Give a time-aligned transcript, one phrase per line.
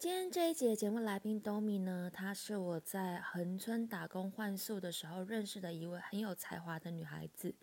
[0.00, 7.54] 今天这一节节目来宾 Domi 呢，她是我在横村打工换宿的时候认识的一位很有才华的女孩子。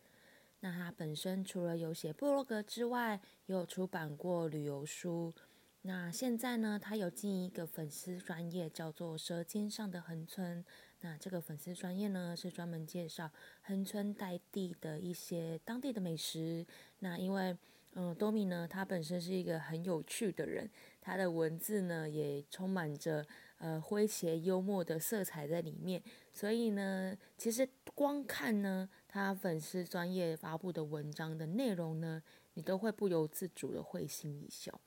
[0.59, 5.33] 那她本身除了有写部落格之外，也有出版过旅游书。
[5.81, 10.63] 那现在呢，她有经营一个粉丝专业，叫做《舌尖上的横村》。
[11.01, 13.31] 那这个粉丝专业呢，是专门介绍
[13.63, 16.67] 横村在地的一些当地的美食。
[16.99, 17.57] 那因为
[17.99, 20.69] 嗯，多米呢，她本身是一个很有趣的人，
[21.07, 23.25] 他的文字呢也充满着
[23.59, 32.21] 呃诙谐幽默的色彩在里面，所以呢，其实光看呢他粉丝专业发布的文章的内容呢，
[32.55, 34.81] 你都会不由自主的会心一笑。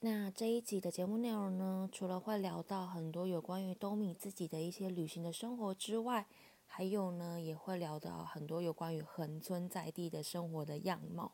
[0.00, 6.26] 那这一集的节目内容呢，除了会聊到很多有关于多米自己的一些旅行的生活之外，
[6.66, 11.32] 还有呢也会聊到很多有关于横村在地的生活的样貌。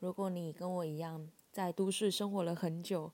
[0.00, 3.10] 如果你跟我一样在都市生活了很久，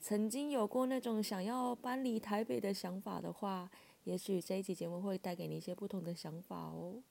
[0.00, 3.68] 曾经有过那种想要搬离台北的想法的话，
[4.04, 7.02] 也许这一期节目会带给你一些不同的想法哦。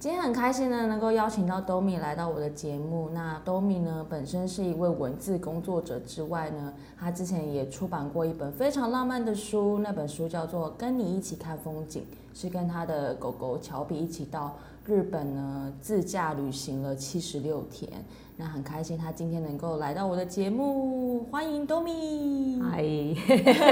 [0.00, 3.10] 今天很开心呢，能够邀请到 Domi 来到我的节目。
[3.10, 12.04] 那 Domi 呢，本身是一位文字工作者之外呢，他之前也出版过一本非常浪漫的书，那本书叫做《跟你一起看风景》，
[12.40, 14.56] 是跟他的狗狗乔比一起到
[14.86, 17.90] 日本呢自驾旅行了七十六天。
[18.36, 22.60] 那很开心他今天能够来到我的节目，欢迎 Domi。
[22.60, 22.84] 嗨，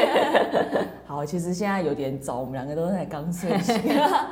[1.04, 3.74] 好，其实现在有点早，我们两个都才刚睡醒。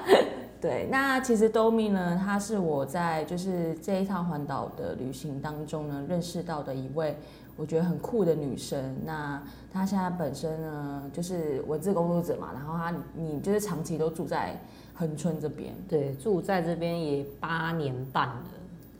[0.61, 7.17] 对，那其实 Domi 呢，她是我在就是这一趟环岛的旅行当中呢认识到的一位
[7.57, 8.95] 我觉得很酷的女生。
[9.05, 9.43] 那
[9.73, 14.55] 她现在本身呢就是文字工作者嘛，然后她你就是长期都住在
[15.00, 18.44] 横村这边，对，住在这边也八年半了。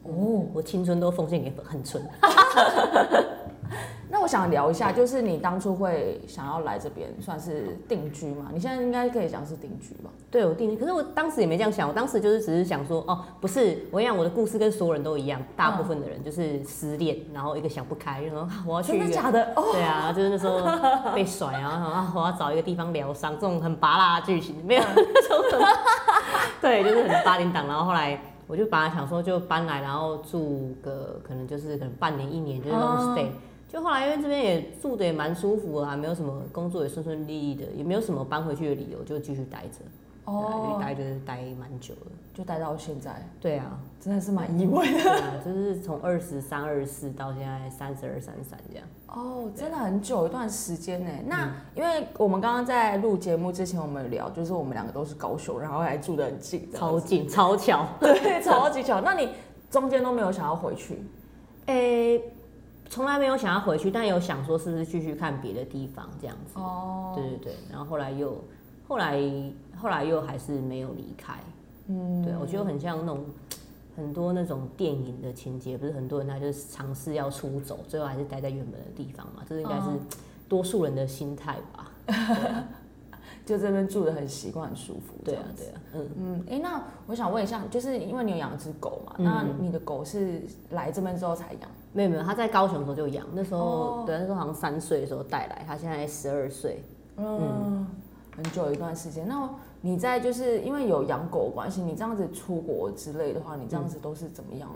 [0.05, 2.03] 哦，我青春都奉献给横村。
[4.13, 8.51] 那我想聊一下，就是你当初会想要来这边，算是定居嘛？
[8.53, 10.11] 你现在应该可以讲是定居吧？
[10.31, 10.77] 对，我定居。
[10.77, 18.99] 可是我当时也没这样想，我当时就是只是想说，哦，不是，我讲我的故事跟所有人都一样，大部分的人就是失恋，然后一个想不开，就说我要去。
[18.99, 19.55] 真的假的？
[19.73, 20.61] 对啊，就是那时候
[21.15, 25.67] 被甩啊，啊，我要找一个地方疗伤，这种很拔辣的剧情，没有 那种什么。
[26.61, 27.67] 对，就是很八点档。
[27.69, 33.29] 然后后来我就本来想说就搬来，然后住个可能就是可能半年一年，就是 long stay。
[33.73, 39.79] 就后来因为这边也住的也蛮舒服啊，没有什么工作也顺顺利利的，也没有什么搬回去的理由，就继续待着。
[40.25, 43.25] 哦，待就是待蛮久了，就待到现在。
[43.41, 45.11] 对啊，真的是蛮意外的。
[45.11, 48.87] 啊，就是从二十三、二十四到现在三十二、三十三这样。
[49.09, 51.11] 哦，真的很久一段时间呢。
[51.27, 57.87] 那因为我们刚刚在录节目之前，我们聊就是我们两个都是高雄，然后还住得很近，超近，超巧。
[57.99, 59.01] 对，超级巧。
[59.01, 59.31] 那你
[59.71, 61.03] 中间都没有想要回去？
[61.67, 62.21] 诶。
[62.91, 66.59] 从来没有想要回去，但有想说是不是继续看别的地方这样子。
[66.59, 68.43] 哦，对对对，然后后来又，
[68.87, 69.23] 后来
[69.77, 71.35] 后来又还是没有离开。
[71.87, 73.25] 嗯，对我觉得很像那种
[73.97, 79.83] 很多那种电影的情节，不是很多人他就是尝试要出走，最后还是待在原本的地方嘛，这应该是
[80.49, 81.93] 多数人的心态吧。
[83.47, 85.15] 就这边住的很习惯，很舒服。
[85.25, 86.45] 对啊，对啊，嗯嗯。
[86.49, 89.15] 哎，那我想问一下，就是因为你有养只狗嘛？
[89.19, 91.71] 那你的狗是来这边之后才养？
[91.93, 96.83] 没有没有，他在高雄的时候就养，那时候对，那时候好像三岁的时候带来，他现在十二岁，
[97.17, 97.87] 嗯，
[98.37, 99.27] 很久一段时间。
[99.27, 99.51] 那
[99.81, 104.69] 你在就是因为有养狗关系，你这样子出国之类的话，你这样子都是怎么样？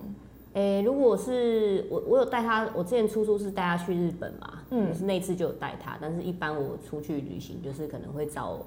[0.55, 8.58] 诶，如果是我，我有带他，我之前出书是带他去日本嘛，嗯，是那次就有带他，但是一般我出去旅行就是可能会找。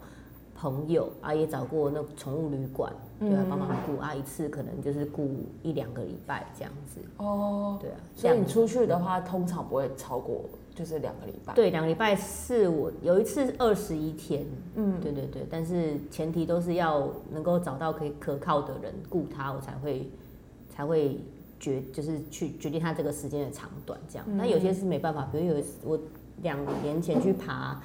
[0.59, 5.29] 朋友啊，也找过那宠物旅馆，对啊，帮忙顾啊，一次可能就是顾
[5.61, 6.99] 一两个礼拜这样子。
[7.17, 10.41] 哦，对啊，所以你出去的话，通常不会超过
[10.73, 11.53] 就是两个礼拜。
[11.53, 14.45] 对，两个礼拜是我有一次二十一天，
[14.75, 20.09] 嗯，对对对，但是前提都是要能够找到可以可靠的人雇他，我才会
[20.69, 21.19] 才会
[21.59, 24.25] 决就是去决定他这个时间的长短这样。
[24.35, 25.99] 那、有些是没办法，比如有一次我
[26.41, 27.79] 两年前去爬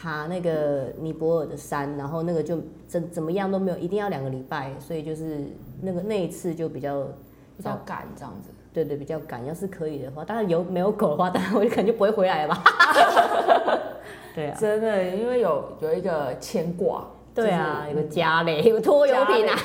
[0.00, 5.44] 爬那个尼泊尔的山，然后那个就怎怎么样都没有，一定要两个礼拜，所以就是
[5.82, 7.02] 那个那一次就比较
[7.58, 8.48] 比较赶这样子。
[8.72, 9.44] 对对，比较赶。
[9.44, 12.64] 要是可以的话，当然有没有狗的话，当然我就可能就不会回来了吧。
[14.34, 17.06] 对啊，真的，因为有有一个牵挂。
[17.34, 19.56] 对啊，有个家嘞，有拖油瓶啊。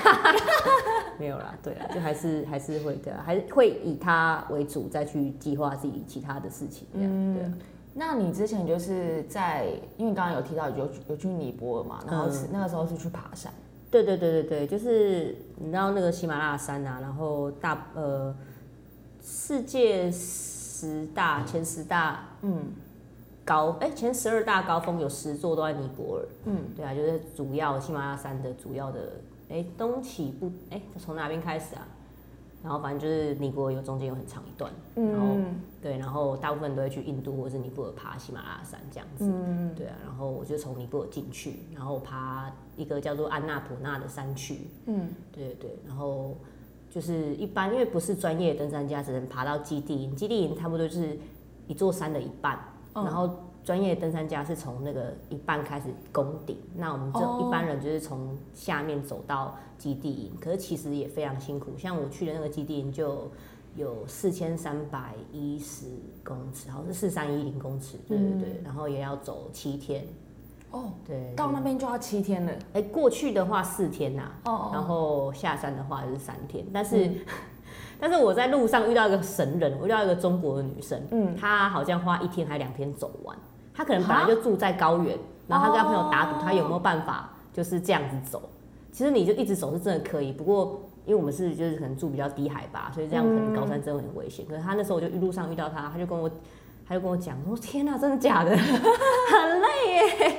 [1.17, 6.85] 没有啦，对啊，就还是 还是会对啊，还是会以它为主，再去计划自己其他的事情。
[6.93, 7.53] 这样、对啊。
[7.97, 13.49] 那你之前就是在，因为刚刚有提到有有去尼泊尔嘛，然后是、那个时候是去爬山。
[13.89, 18.35] 对对对对对，就是你知道那个喜马拉雅山啊，然后大呃
[19.23, 22.73] 世界十大前十大嗯
[23.45, 26.25] 高哎、前十二大高峰有十座都在尼泊尔。
[26.43, 28.99] 嗯，对啊，就是主要喜马拉雅山的主要的
[29.49, 31.87] 哎、东起不哎从哪边开始啊？
[32.65, 39.23] 然后反正就是尼泊尔有中间有很长一段，然后嗯对，然后大部分都会去印度或者是尼泊尔爬喜马拉雅山这样子。
[39.23, 44.61] 嗯对啊，然后我就从尼泊尔进去，然后爬一个叫做安纳普纳的山区。
[44.87, 46.35] 嗯对对对，然后
[46.89, 51.15] 就是一般因为不是专业登山家，只能爬到基地营，基地营差不多就是
[51.67, 52.57] 一座山的一半，
[52.95, 53.29] 嗯然后
[53.65, 57.43] 专业登山家是从那个一半开始攻顶，那我们这哦。
[57.45, 63.29] 一般人就是从下面走到基地营，可是其实也非常辛苦，像我去的那个基地营就。
[63.77, 65.87] 有四千三百一十
[66.23, 70.05] 公尺，好像是四三一零公尺，对对对，然后也要走七天，
[70.71, 72.53] 哦，对，到那边就要七天了。
[72.71, 77.11] 哎、过去的话四天呐、哦然后下山的话就是三天，但是、
[77.99, 81.35] 但是我在路上遇到一个神人，我遇到一个中国的女生，嗯。
[81.35, 83.37] 她好像花一天还两天走完，
[83.75, 85.17] 她可能本来就住在高原，
[85.47, 88.41] 然后他跟他朋友打赌，他有没有办法就是这样子走。
[88.91, 94.45] 其实你就一直走是真的可以，不过因为我们是就是可能住比较低海拔，所以这样可能高山真的很危险。
[94.47, 96.31] 可是他那时候我就一路上遇到他，他就跟我。
[96.87, 98.51] 他就跟我讲说：“天哪、真的假的？
[98.55, 100.37] 很累耶。”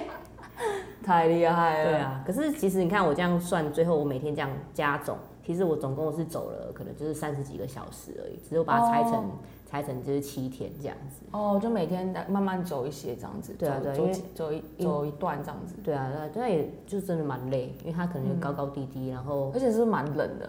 [1.03, 1.91] 太厉害了。
[1.91, 9.31] 对，啊，可是其实你看我这样算，最后我每天这样加总，其实我总共是走了可能就是三十几个小时而已，只有把它拆成、哦
[9.69, 11.27] 拆成就是七天这样子。
[11.33, 13.53] 哦，就每天慢慢走一些这样子。
[13.59, 20.49] 对啊走对啊走因为走一走一段这样子，对啊，那那也就真的蛮累，因为它可能就高高低低，然后而且是蛮冷的。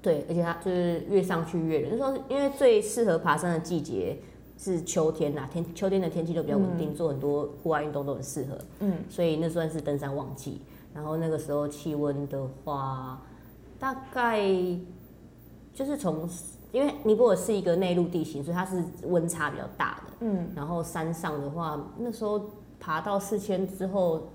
[0.00, 1.90] 对，而且它就是越上去越冷。
[1.92, 4.16] 那时候因为最适合爬山的季节
[4.56, 8.56] 是秋天呐、天秋天的天气都比较稳定，做很多户外运动都很适合。
[8.80, 10.62] 嗯，所以那算是登山旺季。
[10.94, 13.20] 然后那个时候气温的话，
[13.78, 14.40] 大概
[15.72, 16.28] 就是从，
[16.72, 20.12] 因为尼泊尔是一个内陆地形，所以它是温差比较大的。
[20.20, 24.28] 嗯，然后山上的话，那时候爬到四千之后，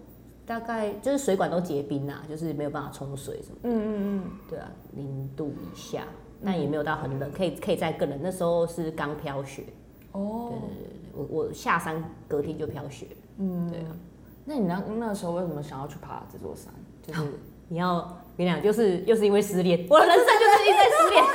[0.46, 3.58] 大概就是水管都结冰啦，就是没有办法冲水什么。
[3.64, 6.06] 嗯嗯嗯，对啊，零度以下，
[6.44, 8.20] 但也没有到很冷，可以可以再更冷。
[8.24, 9.66] 那时候是刚飘雪，
[10.14, 13.08] 哦，对对对对，我我下山隔天就飘雪。
[13.38, 13.96] 嗯，对啊。
[14.46, 16.74] 那你那那时候为什么想要去爬这座山？
[17.02, 17.22] 就是
[17.68, 21.24] 你要，我跟你讲，就是又是因为失恋，我的人生就是一直在失恋。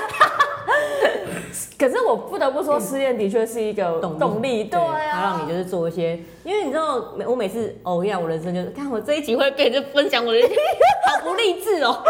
[1.78, 12.02] 可是我不得不说，失恋的确是一个动力，对它啊，让你就是做一些，因为你知道，每我每次哦，我跟你讲，我人生就是，看我这一集会变成分享我的，好不励志哦，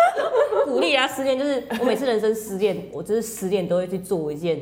[0.65, 4.59] 鼓励啊，失恋就是我每次人生失恋，我就是失恋都会去做一件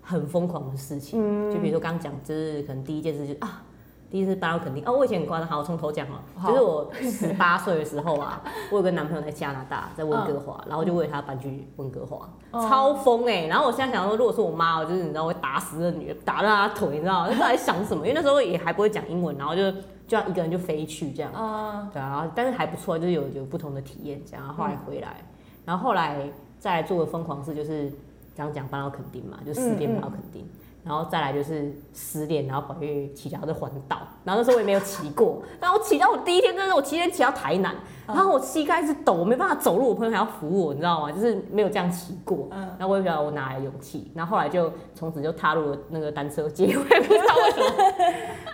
[0.00, 3.62] 很疯狂的事情，就比如说刚刚讲，就是可能第一件事就是啊。
[4.10, 17.28] 第一次搬到垦丁哦，我以前很夸张，好，我从头讲哦，就是我十八岁的时候啊， 我有个男朋友在加拿大，在温哥华，然后就为他搬去温哥华，超疯哎、然后我现在想说，如果是我妈，我就是你知道会打死这女的，打断她腿，你知道吗？
[17.32, 18.06] 那到底想什么？
[18.06, 19.70] 因为那时候也还不会讲英文，然后就
[20.06, 24.44] 就要一个人就飞去这样，啊，对啊，但是还不错，就是有有不同的体验这样。
[24.46, 25.16] 然后后来回来，
[25.64, 27.90] 然后后来再来做个疯狂事就是
[28.36, 30.48] 刚刚讲搬到垦丁嘛，就失恋搬到垦丁。
[30.86, 37.74] 然后再来就是失恋，然后跑去骑脚踏车环岛，然后那时候我也没有骑过，然后我骑到我第一天，真的我骑天骑到台南，
[38.06, 41.10] 然后我膝盖一直抖，我没办法走路，我朋友还要扶我，你知道吗？
[41.10, 47.94] 就是没有这样骑过，然后我也不知道我哪来勇气，然后后来就从此就踏入了那个单车界， 我也不知道为什么，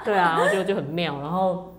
[0.05, 1.71] 对啊，然后就就很妙，然后。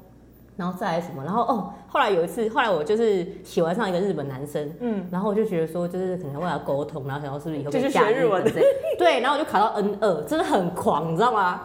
[0.56, 1.24] 然后再来什么？
[1.24, 8.44] 然后哦，后来有一次，后来我就是喜欢上一个日本男生，嗯，然后我就觉得说，就是可能为了沟通，然后想要是不是以后就是学日文。
[8.44, 8.52] 的
[8.98, 11.62] 对，然后我就考到 N 二，真的很狂，你知道吗？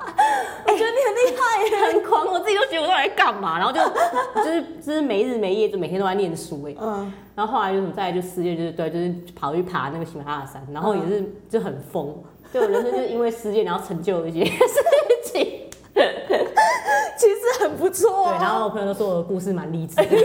[0.67, 3.81] 我觉得你很厉害， 很狂，我自己都觉得我到底在干嘛，然后就
[4.43, 12.15] 就是就是没日没夜，就每天都在念书哎、嗯，然后后来就什么，再来就失业，就是对，就是跑去爬那个喜马拉雅山，然后也是就很疯，
[12.53, 14.51] 对我人生就是因为失业，然后成就了一些。
[17.79, 18.39] 不错、对，啊。
[18.43, 20.05] 然后我朋友都说我的故事蛮励志的。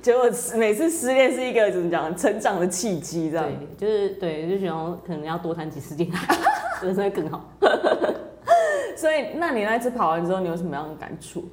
[0.00, 0.24] 结果
[0.56, 3.46] 每次失恋是一个怎么讲成长的契机，这样。
[3.46, 6.36] 对，就是对，就想要可能要多谈几次恋爱，
[6.84, 7.48] 人生会更好。
[8.96, 11.44] 所以，那你那次跑完之后，你有什么样的感触？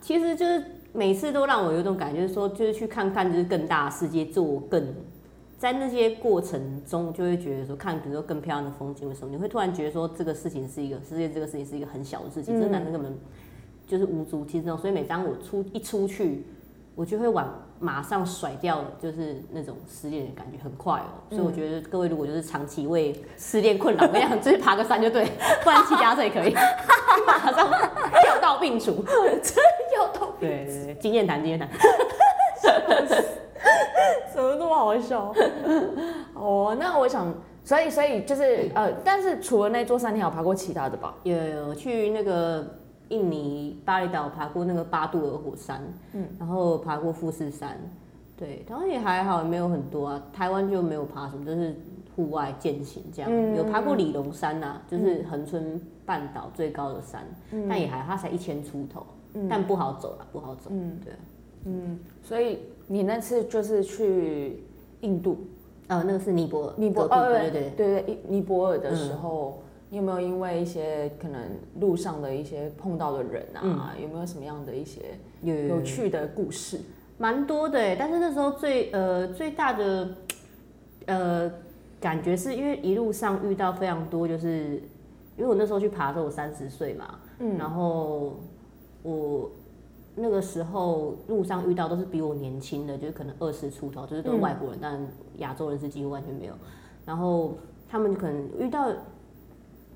[0.00, 4.94] 其实就是每次都让我有一种感觉，就是说，就是去看看就是更大的世界，做更
[5.58, 13.18] 在那些过程中，就会觉得说，看比如说更漂亮的风景的时候，你会突然觉得说，这个事情是一个世界，这个事情是一个很小的事情，这个男生根本
[13.88, 14.78] 就是无足轻重。
[14.78, 16.46] 所以每当我出一出去，
[16.94, 21.10] 我就会往马上甩掉，就是那种失恋的感觉，很快哦。
[21.28, 25.24] 所以我觉得各位如果就是长期为失恋困扰，我跟你讲，就是 爬个山就对，
[25.64, 26.54] 不然骑脚踏车也可以，
[27.26, 27.68] 马上
[28.26, 29.04] 药到病除。
[29.96, 31.68] 药到对对对， 经验谈，经验谈。
[34.34, 35.32] 怎么那么好笑？
[36.34, 37.32] 哦，那我想，
[37.64, 41.14] 所以所以就是呃，但是除了那座山，你还有爬过其他的吧？
[41.24, 42.64] 有有去那个
[43.08, 47.76] 印尼巴厘岛爬过那个巴杜尔火山，嗯，然后爬过富士山，
[48.36, 50.22] 对，台湾也还好，也没有很多啊。
[50.32, 51.74] 台湾就没有爬什么，就是
[52.14, 53.30] 户外践行这样。
[53.32, 57.26] 嗯有爬过里龙山呐、就是恒春半岛最高的山，
[57.68, 59.04] 但也还它才一千出头，
[59.48, 60.70] 但不好走了，不好走。
[60.70, 61.12] 嗯对，
[62.22, 64.64] 所以你那次就是去
[65.02, 65.38] 印度，
[65.86, 67.70] 呃，那个是尼泊尔，尼泊尔，对对对。
[67.70, 71.40] 对对，尼泊尔的时候，你有没有因为一些可能
[71.78, 75.02] 路上的一些碰到的人啊，有没有什么样的一些
[75.42, 76.80] 有趣的故事？
[77.18, 80.08] 蛮多的哎，但是那时候最呃最大的
[81.06, 81.52] 呃
[82.00, 84.80] 感觉是因为一路上遇到非常多，就是
[85.36, 88.36] 因为我那时候去爬的时候我三十岁嘛，嗯，然后
[89.02, 89.50] 我
[90.18, 95.00] 那个时候路上遇到都是比我年轻的，就是可能二十出头，就是都是外国人，但
[95.36, 96.54] 亚洲人是几乎完全没有。
[97.06, 97.56] 然后
[97.88, 98.92] 他们可能遇到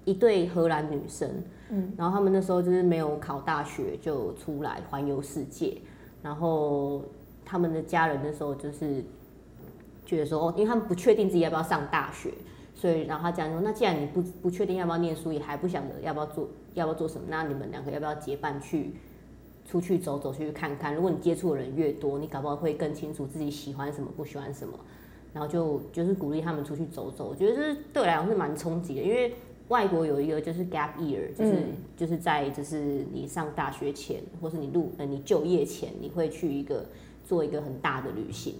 [0.04, 1.30] 一对荷兰女生，
[1.70, 5.76] 嗯，然后他们那时候就是没有考大学就出来环游世界，
[6.22, 7.02] 然后
[7.44, 9.04] 他们的家人那时候就是
[10.06, 12.32] 觉得说，哦，因为他们不确定自己要不要上大学，
[12.74, 18.94] 所以然后他讲说，那既然你不不确定要不要念书，也还不晓得要不要做要不要做什么，那你们两个要不要结伴去
[19.64, 20.94] 出去走走，去看看？
[20.94, 24.78] 如果你接触的人越多，你搞不好会更清楚自己喜欢什么，不喜欢什么。
[25.34, 29.32] 然后就就是鼓励他们出去走走，我觉得这是对我来讲是蛮冲击的，因为
[29.68, 31.54] 外国有一个就是 gap year，就是、
[31.96, 36.84] 就是在就是你上大学前，或是你入呃你就业前，你会去一个
[37.24, 38.56] 做一个很大的旅行，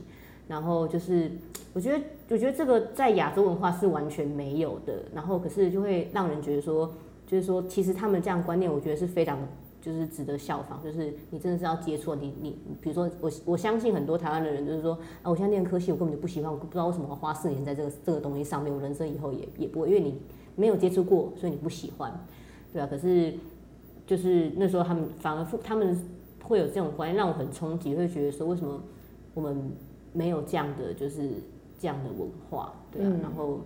[0.49, 1.30] 然后就是
[1.75, 6.90] 我觉得我觉得这个在亚洲文化是完全没有的，然后可是就会让人觉得说，
[7.26, 9.38] 就是说其实他们这样观念，我觉得是非常
[9.82, 20.14] 就是值得效仿，就是你真的是要接触你你，比如说我我相信很多台湾的人就是说啊，我现在念科系我根本就不喜欢，我不知道为什么要花四年在这个这个东西上面，我人生以后也也不会，因为你
[20.54, 22.12] 没有接触过，所以你不喜欢，
[22.72, 23.34] 对啊，可是
[24.06, 25.98] 就是那时候他们反而他们
[26.44, 28.80] 会有这种观念，让我很冲击，会觉得说为什么
[29.34, 29.72] 我们
[30.12, 31.28] 没有这样的就是
[31.78, 33.58] 这样的文化，对啊，然后。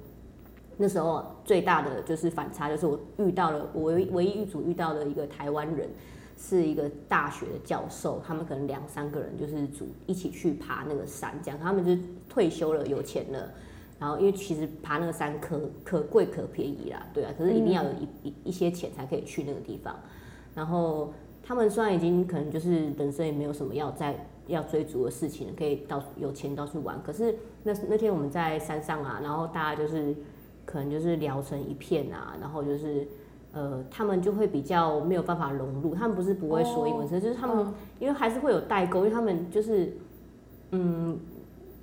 [0.79, 5.89] 那时候最大的就是反差，就是我遇到了我唯唯一一组遇到的一个台湾人，
[6.37, 13.51] 是一个大学的教授，他们可能两三个人就是组一起去爬那个山，这样他们就是退休了，有钱了，
[13.99, 19.97] 然后因为其实爬那个山可可贵可便宜啦，对啊，可是一定要有一一一些钱才可以去那个地方，
[20.55, 21.11] 然后
[21.43, 24.15] 他们虽然已经可能就是人生也没有什么要再
[24.47, 30.15] 要追逐的事情，可以到有钱到处玩，可是那那天我们在山上啊，然后大家就是。
[30.67, 33.07] 可能就是聊成一片啊，然后就是
[33.53, 35.95] 呃，他们就会比较没有办法融入。
[35.95, 39.97] 他们不是不会说英文，就是他们、因为还是会有代沟，因为他们就是
[40.73, 41.19] 嗯，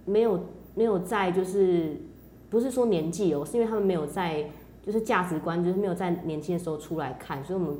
[0.05, 0.39] 没有
[0.75, 1.95] 没有在就是
[2.49, 4.47] 不是说年纪哦，是因为他们没有在
[4.83, 7.75] 就是价值观就是没有在年轻的时候出来看，所以我们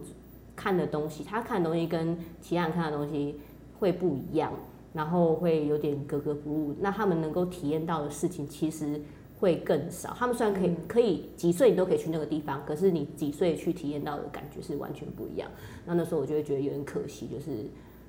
[0.55, 3.38] 看的东西，他看的东西跟其他人看的东西
[3.77, 4.53] 会不一样，
[4.93, 6.75] 然后会有点格格不入。
[6.79, 9.01] 那他们能够体验到的事情，其实。
[9.44, 10.16] 会更少。
[10.18, 15.52] 他们虽然可以可以几岁你都可以去那个地方，可是你几岁去体验到的感觉是完全不一样。
[15.86, 17.66] 那那时候我就会觉得有点可惜，就是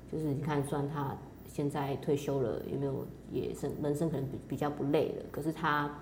[0.09, 1.13] 就是你看，虽然他
[1.45, 5.93] 现在退休了，有没有也生人生可能比比较不累了，可是他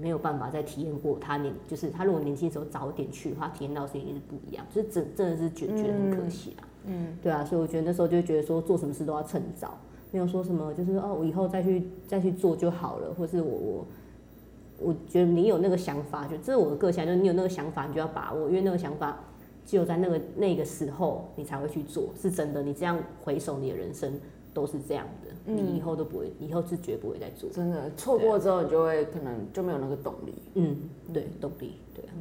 [0.00, 6.64] 没有办法再体验过他年，就是他如果年轻的时候早点去的话，体验到的事情是不一样，就是真真的是觉觉得很可惜啊。
[6.86, 9.76] 嗯，对啊，所以我觉得那时候就觉得说做什么事都要趁早，
[10.10, 13.86] 没有说什么就是哦，我以后再去再去做就好了，或是我我。
[14.78, 19.18] 我觉得你有那个想法，就这是我的个性，就是你有那个想法，你就要把握，因为那个想法
[19.64, 22.62] 只有在那个那个时候你才会去做，是真的。
[22.62, 24.12] 你这样回首你的人生
[24.52, 27.48] 都是这样的，你以后都不会，以后是绝不会再做。
[27.50, 30.34] 真的错过之后，你就会可能就没有那个动力。
[30.54, 30.76] 嗯，
[31.12, 32.12] 对，动力，对啊。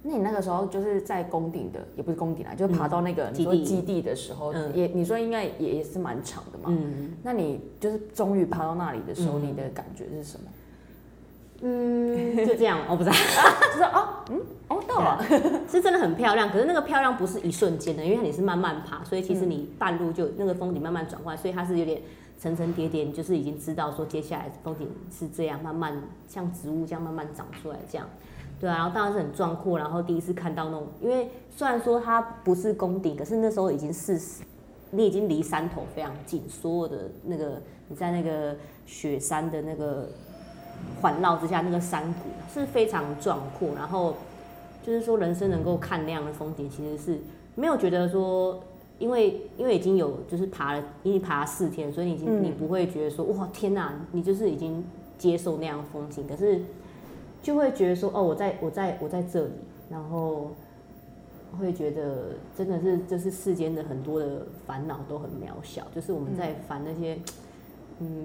[0.00, 6.66] 那你那个时候就是在宫顶的，也不是宫顶啦，就是爬到那个你说基地的时候，嗯也你说应该也也是蛮长的嘛。
[6.68, 10.46] 嗯那你就是终于爬到那里的时候，你的感觉是什么？
[11.60, 13.16] 嗯， 就这样，我不知道。
[13.72, 15.24] 就是哦，嗯，哦，到了。
[15.68, 22.00] 是真的很漂亮，可是那个漂亮不是一瞬间的，因为你是慢慢爬，所以其实你半路就那个风景慢慢转换，所以它是有点
[22.38, 28.06] 层层叠叠，你就是已经知道说接下来风景是这样慢慢像植物这样慢慢长出来这样。
[28.60, 34.20] 对啊，然后当然是很壮阔，然后第一次看到那种，因为虽然说它不是宫顶，可是那时候已经是
[34.90, 40.08] 你已经离山头非常近，所有的那个你在那个雪山的那个
[41.00, 44.14] 环绕之下，那个山谷是非常壮阔，然后
[44.82, 47.18] 就是说人生能够看那样的风景，其实是
[47.54, 48.60] 没有觉得说，
[48.98, 54.84] 因为因为已经有就是爬了，因为爬了四天，所以你已经、嗯你不会觉得说哇天哪，你就是已经
[55.16, 56.60] 接受那样的风景，可是
[57.42, 59.50] 就会觉得说哦，我在我在我在这里，
[59.90, 60.50] 然后
[61.58, 67.22] 会觉得真的是就是世间的很多的烦恼都很渺小，就是我们在烦那些嗯，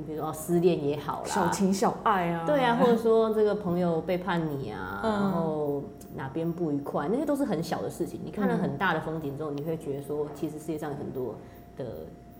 [0.05, 5.11] 比如说哦失恋也好啦，小情小爱啊，对啊，或者说这个朋友背叛你啊，嗯。
[5.11, 5.83] 然后
[6.15, 8.19] 哪边不愉快，那些都是很小的事情。
[8.23, 11.35] 你看嗯了很大的风景之后，你会觉得说，其实世界上有很多
[11.75, 11.85] 的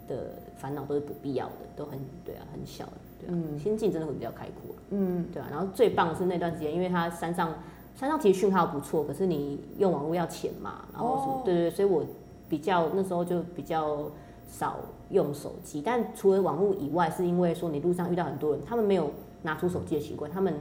[0.08, 3.58] 的烦恼都是不必要的，都很对啊，很小的，对啊，嗯。
[3.58, 5.48] 心境真的会比较开阔，嗯，对啊。
[5.50, 7.52] 然后最棒的是那段时间，因为它山上
[7.96, 11.42] 山上其实讯号不错，可是你用网络要钱嘛，然后什么，哦。
[11.44, 12.04] 对对，对所以我
[12.48, 14.02] 比较那时候就比较
[14.48, 14.78] 少
[15.14, 19.10] 用手机，但除了网络以外，是因为说你路上遇到很多人，他们没有
[19.44, 20.54] 拿出手机的习惯，他们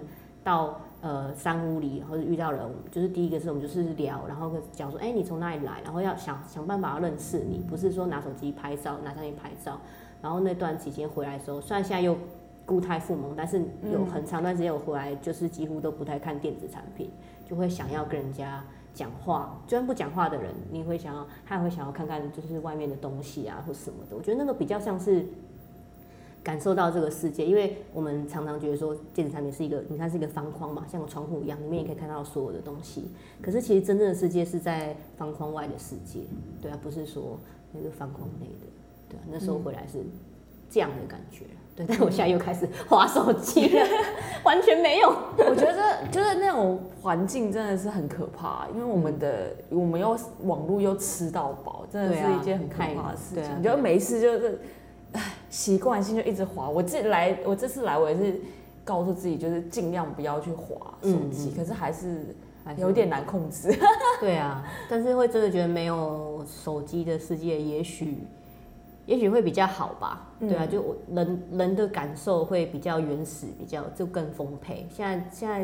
[0.44, 9.80] 到呃山屋里或者遇到人，就是第一个是我们就是聊，然后讲说，哎、你从哪里来，然后要想想办法要认识你，不是说拿手机拍照，拿相机拍照，
[10.20, 12.16] 然后那段期间回来的时候，虽然现在又
[12.64, 13.60] 固态复萌，但是
[13.92, 17.10] 有很长段时间我回来就是几乎都不太看电子产品，
[17.48, 18.62] 就会想要跟人家
[18.94, 24.16] 讲话，就算不讲话的人，你会想要，他也会想要看看就是外面的东西啊或什么的。
[24.16, 25.24] 我觉得那个比较像是
[26.42, 33.10] 感受到这个世界，因为我们常常觉得说电子产品是一个，你看是一个方框嘛，像个窗户一样，里面也可以看到所有的东西。
[33.40, 36.20] 可是其实真正的世界是在方框外的世界，
[36.60, 37.38] 对啊，不是说
[37.72, 38.66] 那个方框内的，
[39.08, 39.22] 对啊。
[39.30, 40.00] 那时候回来是
[40.68, 41.86] 这样的感觉，对。
[41.86, 43.86] 但我现在又开始划手机了，
[44.44, 45.08] 完全没有。
[45.38, 53.58] 我觉得就是那种环境真的是很可怕，因为我们的、我们又网络又吃到饱，真的是一件很可怕的事情。
[53.58, 54.60] 你就没事就是，
[55.12, 56.68] 唉，习惯性就一直滑。
[56.68, 58.40] 我自己来，我这次来我也是
[58.84, 62.34] 告诉自己，就是尽量不要去滑手机，嗯嗯可是还是
[62.76, 63.74] 有点难控制。
[64.20, 68.18] 对啊，但是会真的觉得没有手机的世界，也许
[69.06, 70.28] 也许会比较好吧。
[70.40, 74.86] 对啊，就我人人的感受会比较原始，比较就更丰沛。
[74.90, 75.60] 现在现在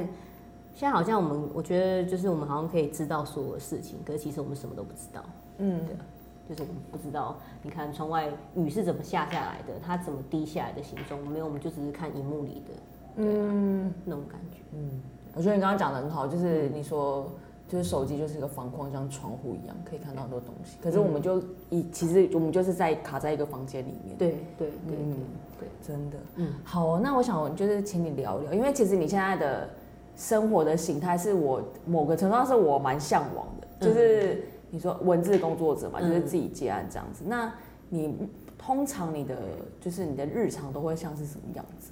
[0.74, 5.24] 现在好像我们，我觉得就是我们好像可以知道所有的事情，可是其实我们什么都不知道。
[5.58, 6.00] 嗯，对啊，
[6.48, 12.72] 就是我们不知道，你看窗外雨是怎么下下来的，它怎么滴下来的形状，没有，我们就只是看荧幕里的
[13.16, 14.58] 嗯，那种感觉。
[14.72, 15.00] 嗯
[15.34, 17.30] 我觉得你刚刚讲的很好，就是你说。
[17.68, 20.78] 就是手机就是一个方框，像窗户一样，可以看到很多东西。
[20.82, 24.16] 可是我们就以其实我们就是在卡在一个房间里面。
[24.16, 25.16] 对对对嗯
[25.60, 29.68] 对，真的，嗯嗯，好哦、那我想就是请你聊聊，因为其实你现在的
[30.16, 37.24] 生活的形态是我某个程度上是我蛮向往的，就是你说文字工作者嘛，就是自己接案这样子。
[37.26, 37.52] 那
[37.88, 38.14] 你
[38.56, 39.36] 通常你的
[39.80, 41.90] 就是你的日常都会像是什么样子？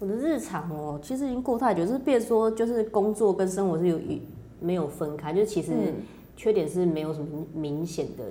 [0.00, 4.22] 我的日常哦，其实已经过太久，就是变说就是工作跟生活是有一
[4.60, 5.94] 没有分开，就是其实嗯
[6.36, 8.24] 缺点是没有什么明显的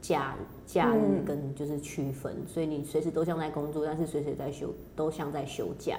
[0.00, 0.34] 假
[0.66, 5.98] 假日嗯跟就是区分，所以你随时都像在工作，但是随时在休，都像在休假。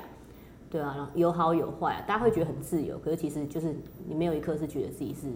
[0.69, 3.75] 对啊，然后有好有坏啊，大家会觉得很自由，可是其实就是
[4.07, 5.27] 你没有一刻是觉得自己是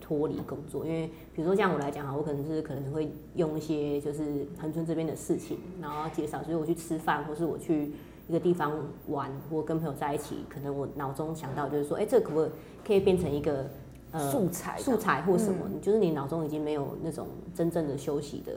[0.00, 7.92] 脱离工作，因为比如说像我来讲哈，我可能是可能会用一些就是恒春这边的事情，然后介绍，所以我去吃饭，或是我去
[8.28, 8.72] 一个地方
[9.06, 12.48] 玩，或跟朋友在一起，可能我脑中想到就是说，哎、这可不
[12.84, 13.70] 可以变成一个
[14.12, 18.52] 呃素材素材或什么，你就是你脑中已经没有那种真正的休息的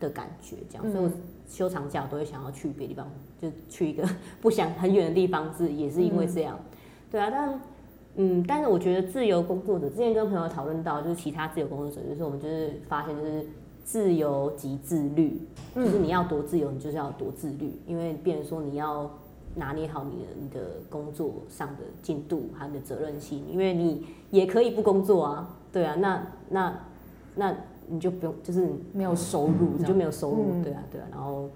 [0.00, 1.10] 的感觉，这样，所以我
[1.48, 4.08] 休长假我都会想要去别的地方，就去一个
[4.40, 6.58] 不想很远的地方，是也是因为这样，
[7.10, 7.60] 对啊，但
[8.16, 13.46] 嗯，但是我觉得自由工作者之前跟朋友讨论到，就是其他自由工作者，就是我们就是发现就是
[13.84, 15.40] 自由及自律，
[15.74, 19.08] 就是你要多自由，你就是要多自律，因为变成说你要
[19.58, 26.80] 拿捏好你的你的工作上的进度还有你的责任心，因为你也可以不工作啊，对啊，那那
[27.34, 27.54] 那
[27.88, 30.62] 你就不用就是没有收入你就，没有收入，嗯。
[30.62, 31.50] 对啊，对啊，然后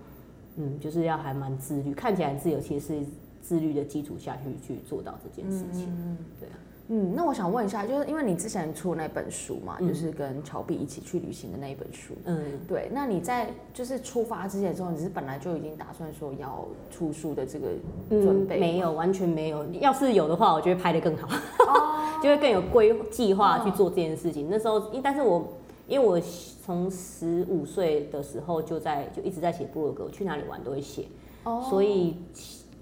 [0.56, 3.06] 嗯，就是要还蛮自律，看起来很自由，其实是
[3.40, 6.16] 自律的基础下去去做到这件事情，嗯。
[6.38, 6.56] 对啊。
[6.88, 17.68] 嗯，那我想问一下，就是因为你之前出那本书嘛，就是跟乔碧一起去旅行的那一本书，嗯，对，那你在就是出发之前之后，你是本来就已经打算说要出书的这个
[18.10, 19.64] 准备、嗯没有，完全没有。
[19.74, 21.28] 要是有的话，我觉得拍的更好，
[22.22, 24.48] 就会更有规计划去做这件事情。
[24.50, 25.48] 那时候，因但是我
[25.86, 26.20] 因为我
[26.64, 31.06] 从十五岁的时候就在就一直在写部落格，我去哪里玩都会写，
[31.44, 31.64] 哦。
[31.70, 32.16] 所以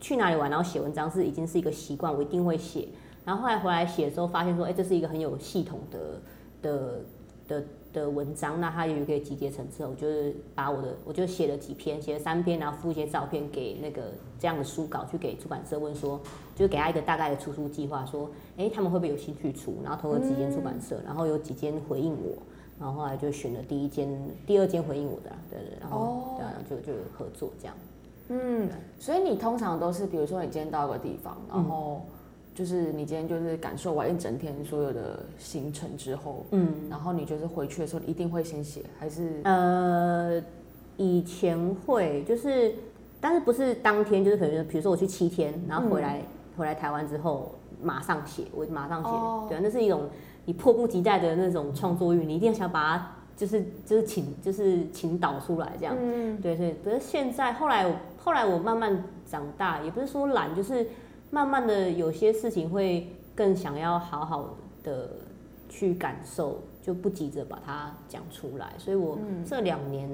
[0.01, 2.89] 去哪里玩然后写文章是已经是一个习惯，我一定会写。
[3.31, 6.21] 然后后来回来写的时候，发现说，哎、这是一个很有系统的
[6.61, 7.01] 的
[7.47, 14.03] 的的文章，那它有一个集结成册，我就是把我的我就写了几篇，写了三篇，然后附一些照片给那个
[14.41, 16.19] 这样的书稿去给出版社问说，
[16.57, 19.77] 就是给他一个大概的出书计划，说，哎、他们会不会有兴趣出？
[19.85, 22.37] 然后投了几间出版社，然后有几间回应我。
[22.81, 24.09] 然后后来就选了第一间、
[24.45, 27.77] 第二间回应我的啦，对对，然后、哦对啊，就就合作这样。
[28.31, 32.03] 嗯，所以你通常都是，比如说你今天到一个地方，然嗯后
[32.55, 39.41] 就是你今天就是感受完一整天所有的行程之后，嗯，然后你就是回去的时候一定会先写，还是？
[39.45, 40.43] 呃，
[40.97, 42.75] 以前会就是，
[43.21, 46.21] 但是不是当天，就是可能比如说我去七天，然后回来、
[46.57, 49.47] 回来台湾之后马上写，我马上写，哦。
[49.49, 50.03] 对啊，那是一种
[50.45, 56.39] 你迫不及待的那种创作欲，你一定要想把它就是就是请就是请导出来这样，嗯。
[56.43, 60.87] 对对，可是现在后来我后来我慢慢长大，也不是说懒，就是
[61.31, 65.11] 慢慢的有些事情会更想要好好的
[65.69, 68.73] 去感受，就不急着把它讲出来。
[68.79, 70.09] 所以我这两年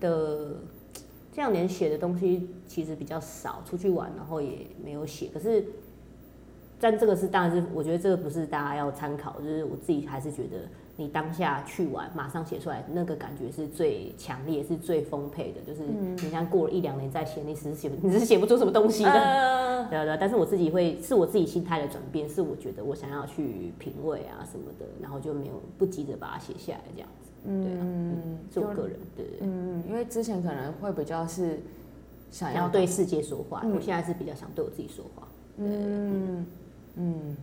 [0.00, 0.56] 的
[1.32, 5.64] 这两年写的东西其实比较少，出去玩然后也没有写，可是。
[6.80, 10.58] 但这个是当然是，我觉得这个不是大家要参考，就是我自己还是觉得，
[11.00, 15.60] 你当下去玩，马上写出来，那个感觉是最强烈、是最丰沛的。
[15.60, 19.12] 就是你像过了一两年再写，你只是写不，你是写不出什么东西的。
[19.12, 27.30] 呃，对啊对啊，但是我自己会是我自己心态的转变，是我觉得我想要去品味啊什么的，然后就没有不急着把它写下来这样子。
[27.44, 31.60] 对啊，嗯，是我个人对对对，嗯，因为之前可能会比较是
[32.32, 35.28] 想要想要对世界说话，我现在是比较想对我自己说话。
[35.58, 36.44] 嗯
[36.96, 37.36] 嗯，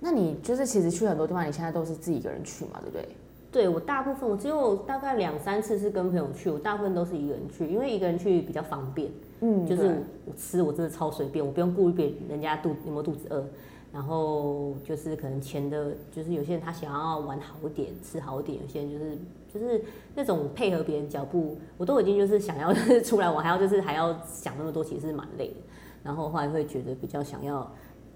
[0.00, 3.08] 那你就是其实去很多地方，你现在都是自己一个人去嘛，对不对？
[3.50, 9.10] 对我大部分我只有大概两三次是跟朋友去，我大部分都是一个人去，因为一个人去比较方便。
[9.40, 9.94] 嗯就是我
[10.26, 13.44] 我吃我真的超随便，我不用顾虑别人家肚有没有肚子饿，
[13.92, 19.18] 然后就是可能钱的，就是有些人他想要玩好一点，吃好一点，有些人就是
[19.54, 19.82] 就是
[20.14, 25.54] 那种配合别人脚步，我都已经就是想要 就是出来玩，还要就是还要想那么多，其实是蛮累的。
[26.02, 27.70] 然后后来会觉得比较想要，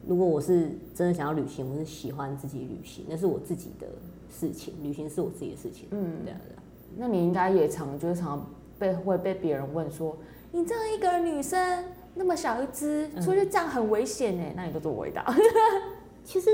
[0.07, 3.87] 如果我是真的想要旅行，我是喜欢自己旅行，那是我自己的
[4.31, 5.87] 事情，旅行是我自己的事情。
[5.91, 6.63] 嗯，对啊对啊。
[6.97, 8.47] 那你应该也常就是常
[8.79, 10.17] 被会被别人问说，
[10.51, 11.85] 你这样一个女生
[12.15, 15.25] 那么小一只，出去这样很危险哎，那你都怎么回答？
[16.25, 16.51] 其实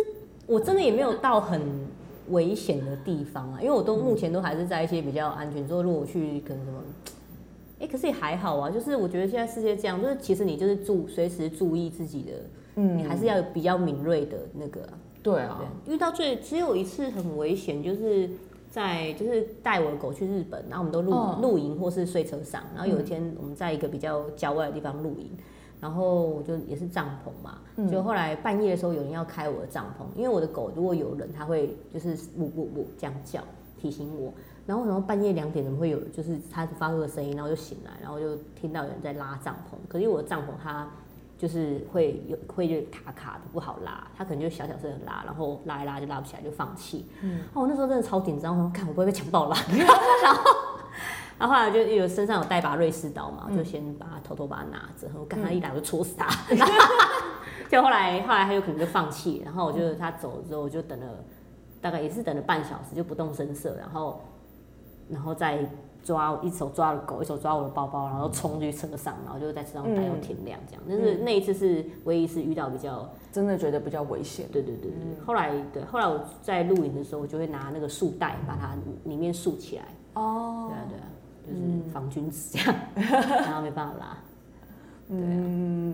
[0.47, 1.61] 我真的也没有到很
[2.29, 5.67] 危险的地方啊，因为我都目前都还是在一些比较安全。
[5.67, 6.83] 说如果我去可能什么，
[7.81, 8.71] 哎、可是也还好啊。
[8.71, 12.33] 就是我觉得现在世界这样，就是其实你就是注随时注意自己的，
[12.81, 18.31] 嗯你还是要有比较敏锐的那个啊、对啊，对，遇到最只有一次很危险，就是
[18.71, 25.29] 在就是带我的狗去日本，然后我们都露嗯露营或是睡车上，然后有一天我们在一个比较郊外的地方露营，
[25.81, 27.59] 然后我就也是帐篷嘛，
[27.91, 33.43] 就后来半夜的时候有人要开我的帐篷，因为我的狗如果有人，它会就是呜呜呜这样叫
[33.77, 34.33] 提醒我。
[34.67, 35.99] 然后，然后半夜两点怎么会有？
[36.09, 39.77] 就是它发出的声音，然后就醒来，然后就听到有人在拉帐篷。
[39.89, 40.87] 可是我的帐篷它
[41.39, 47.07] 就是会有会就卡卡的不好拉，他可能就小小声的拉，然后拉一拉就拉不起来就放弃。
[47.23, 50.51] 嗯，哦，我那时候真的超紧张，我说看我不会被强暴拉， 然后
[51.39, 56.29] 然后后来就有身上有带把瑞士刀嘛，就先把它偷偷把它拿着，然后干他一来我就戳死他。
[57.71, 61.07] 就后来后来他有可能就放弃，然后我就他走了之后，我就等了
[61.81, 64.21] 大概也是等了半小时，就不动声色，然后
[65.09, 65.65] 然后再
[66.09, 70.83] 抓一手抓了狗，一手抓我的包包，然后冲去车上，然后就在车上待到天亮这样。
[70.89, 74.47] 但是那一次是唯一一次遇到比较真的觉得比较危险。
[74.51, 79.85] 对对对对，后来对后来我在露营的时候，我就会拿那个束带把它里面束起来。
[80.15, 81.07] 哦对啊对啊，
[81.47, 82.75] 就是防君子这样，
[83.45, 84.17] 然后没办法拉。
[85.11, 85.93] 嗯，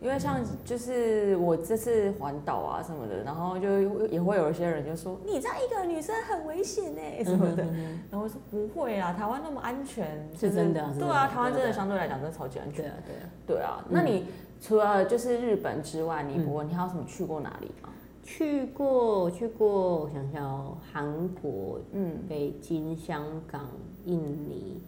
[0.00, 7.62] 因为像就是我这次环岛啊什么的，然后就也会有一些人就说你这样一个女生很危险哎什么的，
[8.10, 12.84] 然后我说不会啊，台湾那么安全，是真的对啊，台湾真的相对来讲真的超级安全。
[12.84, 12.88] 对。
[12.90, 14.26] 啊对啊，对啊，那你
[14.60, 17.88] 除了就是日本之外，尼泊尔，你还有什么去过哪里吗？
[18.22, 23.66] 去过去过，我想想哦，韩国、嗯，北京、香港、
[24.04, 24.80] 印尼、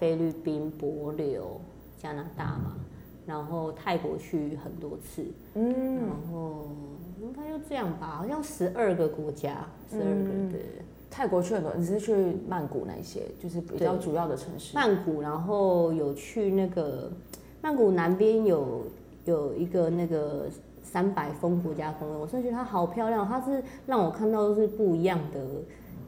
[0.00, 1.42] 菲律宾、帛琉、
[1.96, 2.76] 加拿大嘛，
[3.28, 5.22] 然后泰国去很多次，
[5.54, 6.68] 嗯，然后
[7.20, 10.62] 应该就这样吧，好像十二个国家，十二个嗯对。
[11.10, 14.74] 泰国去很多，你是去曼谷那一些，就是比较主要的城市。
[14.74, 17.10] 曼谷，然后有去那个
[17.60, 18.82] 曼谷南边有
[19.24, 20.46] 有一个那个
[20.82, 25.46] 三百峰国家公园，我真的觉得它好漂亮，它是让我看到都是不一样的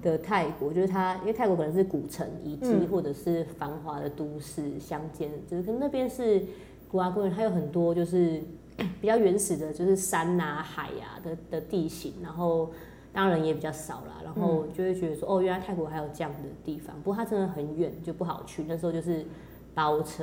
[0.03, 6.43] 的泰国，就是它因为泰国可能是古城遗迹、嗯或者是繁华的都市相间，就是可能那边是
[6.91, 8.43] 国家公园，它有很多就是
[9.01, 12.71] 比较原始的，就是山呐、海呀、的的地形，然后。
[13.13, 18.65] 当然人也比较少啦，然后就会觉得说，哦，原来泰国还有这样的地方，不过它真的很远，就不好去。
[18.69, 19.27] 那时候就是
[19.75, 20.23] 包车，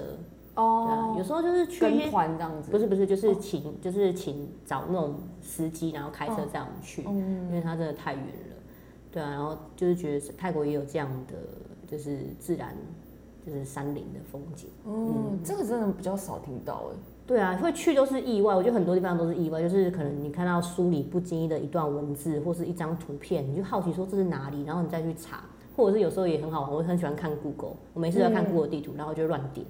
[0.56, 2.72] 对啊，有时候就是去跟，团这样子。
[2.72, 8.56] 不是不是，就是请、就是请找那种司机，然后开车载我们去，嗯因为它真的太远了，
[9.12, 11.34] 对啊，然后就是觉得泰国也有这样的
[11.86, 12.74] 就是自然
[13.48, 16.98] 就是山林的风景，嗯，这个真的比较少听到哎。
[17.26, 25.46] 对啊，会去都是意外，我觉得很多地方都是意外，就是可能你看到书里不经意的一段文字或是一张图片，你就好奇说这是哪里，然后你再去查，
[25.78, 29.66] 或者是有时候也很好玩，我很喜欢看 Google，我每次都要看 Google 地图，然后就乱点，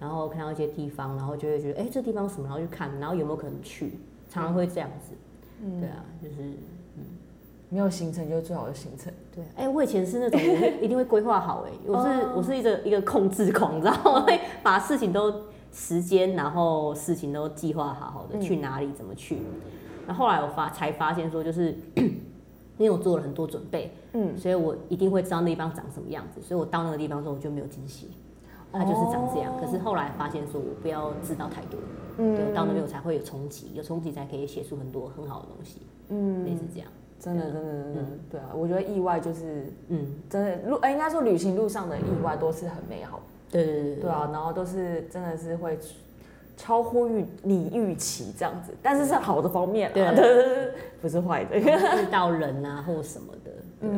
[0.00, 3.92] 然后看到一些地方，然后就会觉得哎、这地方什么，然后去看，然后有没有可能去，
[4.30, 5.12] 常常会这样子，
[5.80, 6.34] 对啊，就是
[6.96, 7.04] 嗯。
[7.70, 9.12] 没有行程就是最好的行程。
[9.38, 14.22] 对，哎、我以前是那种我会 一定会规划好、哎，我是、我是一个一个控制狂，你知道吗？
[14.26, 15.32] 会把事情都
[15.72, 19.38] 时间，然后事情都计划好好的，去哪里怎么去。
[20.06, 28.08] 然后后来我发才发现说，就是 因为我做了很多准备，嗯，所以我一定会知道那地方长什么样子，所以我到那个地方之后我就没有惊喜，
[28.72, 29.52] 它就是长这样。
[29.60, 31.78] 可是后来发现说我不要知道太多，
[32.18, 36.88] 嗯对，到那边我才会有冲击，有冲击才可以写出很多很好的东西，嗯，类似这样，
[37.20, 44.10] 真的真的真的，对啊，我觉得意外就是嗯，真的路，哎，应该说旅行路上的意外都是很美好，对对对对。
[44.10, 45.78] 啊，然后都是真的是会
[46.56, 50.14] 超乎预你预期这样子，但是是好的方面啊，
[51.00, 51.56] 不是坏的。
[51.58, 51.64] 遇
[52.10, 53.50] 到人啊或什么的，
[53.80, 53.94] 对啊，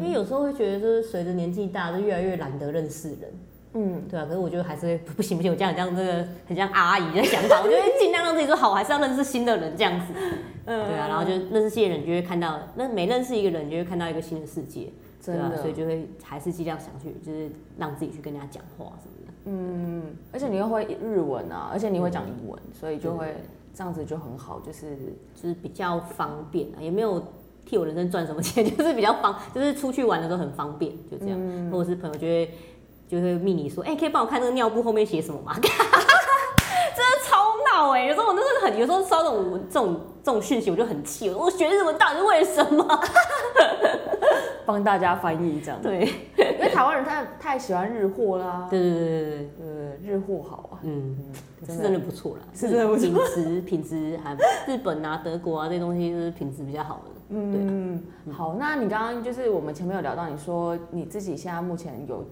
[0.00, 3.30] 因为有时候会觉得，就是随着年纪大，就越来越懒得认识人，
[3.74, 4.24] 嗯，对啊。
[4.26, 10.12] 可是我觉得还是不行不行，我这样这样这个很像阿姨的想法， 我就会尽量让自己说好，我还是要认识新的人这样子，
[10.66, 11.08] 嗯对啊。
[11.08, 14.92] 然后就认识新的人，就会看到，那每认识一个人，就会看到一个新的世界，
[15.24, 15.48] 对啊。
[15.48, 19.32] 真的所以就会还是尽量想去，就是让自己去跟人家讲话什么的。
[19.44, 23.34] 嗯，而且你又会日文啊，而且你会讲英文，所以就会
[23.74, 24.96] 这样子就很好，就是
[25.34, 27.20] 就是比较方便啊，也没有
[27.64, 31.70] 替我人生赚什么钱， 就是比较方，就是出去玩的时候很方便，就这样。
[31.72, 32.48] 或者是朋友就会
[33.12, 35.52] 就会密你说，哎、可以帮我看那个尿布后面写什么吗？
[35.60, 37.36] 真的超
[37.72, 42.84] 闹哎、有时候我真的很，有时候收到这种文这种这种讯息，我就很气，我学日文到底是为了什么？
[44.64, 45.82] 帮大家翻译这样。
[45.82, 50.78] 对因为台湾人太太喜欢日货啦，对对对对对，对，日货好啊。
[50.82, 51.18] 嗯，
[51.66, 54.34] 是真的不错啦，是真的不错品质品质还
[54.66, 57.10] 日本啊、德国啊这些东西就是品质比较好的。
[57.28, 62.24] 对啊，嗯，好，那你刚刚就是我们前面有聊到，你说你自己现在目前有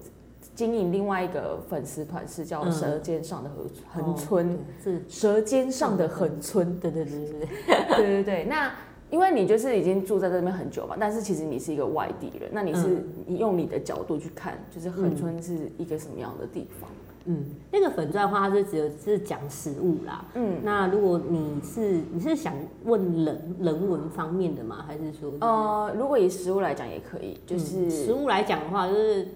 [0.53, 4.49] 经营另外一个粉丝团，是叫嗯《舌尖上的横横村》
[4.83, 7.47] 是，舌尖上的横村，对对对对对，
[7.95, 8.45] 对对 对。
[8.45, 8.71] 那
[9.09, 16.89] 因为你就是已经住在这边很久嘛，但是其实你是一个外地人，那你是嗯你用你的角度去看，就是横村是一个什么样的地方？
[17.25, 20.25] 嗯，那个粉钻的话，它是只有是讲食物啦。
[20.33, 22.51] 嗯，那如果你是你是想
[22.83, 24.83] 问人人文方面的吗？
[24.87, 29.27] 还是说呃，如果以食物来讲也可以，就嗯是食物来讲的话，就是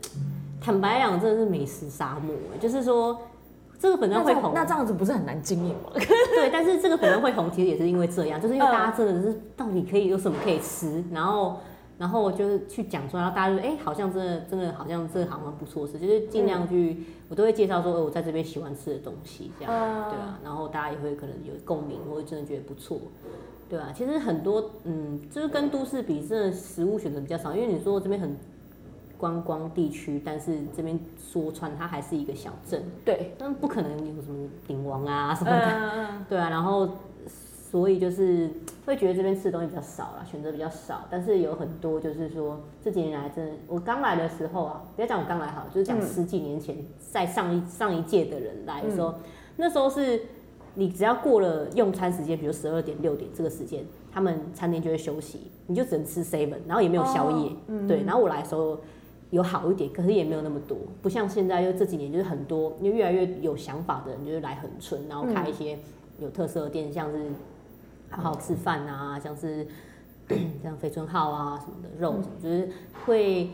[0.61, 2.59] 坦白讲，真的是美食沙漠欸。
[2.59, 3.17] 就是说，
[3.79, 5.91] 这个粉那钻会红，那这样子不是很难经营吗？
[5.95, 11.57] 对，但是这个粉钻会红，其实也是因为这样，就是因为嗯大家真的是到底可以有什么可以吃，然后。
[11.97, 22.99] 然后就是去讲出来，然后大家就哎、好像真的真的好像这个好像不错吃，就是尽量去，我都会介绍说，呃，我在这边喜欢吃的东西，这样，嗯对啊，然后大家也会可能有共鸣，或者真的觉得不错，
[23.69, 28.35] 对啊，其实很多，嗯，就是跟都市比，真的食物选择比较少，因为你说这边很
[29.17, 36.89] 观光地区，但是这边说穿它还是一个小镇，对，那不可能有什么鼎王啊什么的，嗯，对啊，然后
[37.27, 38.49] 所以就是
[38.85, 46.75] 会觉得这边吃的东西比较少啦，选择比较少，但是有很多就是说这几年来真的，我刚来的时候啊，不要讲我刚来好了，就是讲嗯十几年前，
[47.11, 49.13] 在上一上一届的人来的时候，
[49.57, 50.21] 那时候是
[50.73, 57.51] 你只要过了用餐时间，比如十二点六点这个时间，他们餐厅就会休息，你就只能吃 seven，然后也没有宵夜，
[57.87, 58.77] 对，然后我来的时候。
[59.31, 65.77] 有好一点，可是也没有那么多，不像现在，就这几年就是很多，因为越来越有想法的人就是来恒春，然后开一些
[66.19, 67.29] 有特色的店，像是
[68.09, 69.67] 好好吃饭啊，像是
[70.63, 72.69] 像肥春号啊什么的肉就是
[73.05, 73.49] 会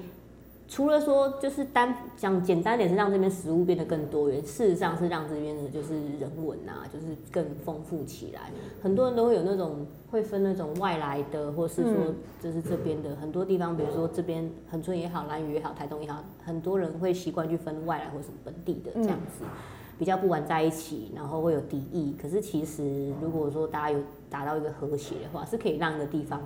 [0.72, 8.50] 除了说就是单讲简单点是让这边食物变得更多元，事实上是让这边的就是人文啊，就是更丰富起来。
[8.82, 19.44] 很多人都会有那种会分那种外来的，或是说就是这边的很多地方，比如说这边恒春也好，兰屿也好，台东也好，很多人会习惯去分外来或什么本地的这样子，
[20.00, 22.16] 比较不玩在一起，然后会有敌意。
[22.18, 26.42] 可是其实如果说大家有达到一个和谐的话，是可以让一个地方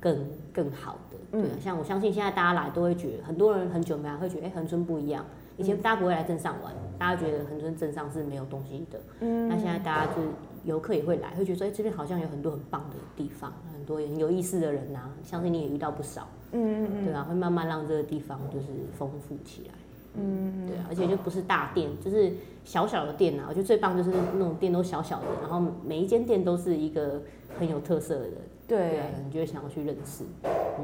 [0.00, 0.16] 更
[0.52, 1.16] 更好的。
[1.30, 5.24] 对啊，像我相信现在大家来都会觉得，很多人很久没来会觉得，哎，恒春不一样。
[5.56, 9.00] 以前大家不会来镇上玩，大家觉得恒春镇上是没有东西的。
[9.20, 9.48] 嗯。
[9.48, 10.28] 那现在大家就是
[10.64, 15.10] 游客也会来，会觉得说，哎，这边好像有很多很棒的地方，很多很有意思的人呐。
[15.24, 16.28] 相信你也遇到不少。
[16.52, 17.04] 嗯嗯嗯。
[17.06, 19.74] 对啊，会慢慢让这个地方就是丰富起来。
[20.14, 20.64] 嗯。
[20.68, 22.32] 对啊，而且就不是大店，就是
[22.64, 23.46] 小小的店啊。
[23.48, 27.20] 我觉得最棒就是那种店都小小的，然后每一间店都是一个
[27.58, 28.30] 很有特色的。
[28.68, 30.24] 对，你就会想要去认识，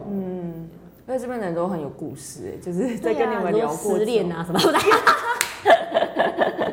[0.08, 0.66] 嗯，
[1.06, 4.78] 因为这边的人都很有故事，就是在跟你们聊过失恋啊什么的，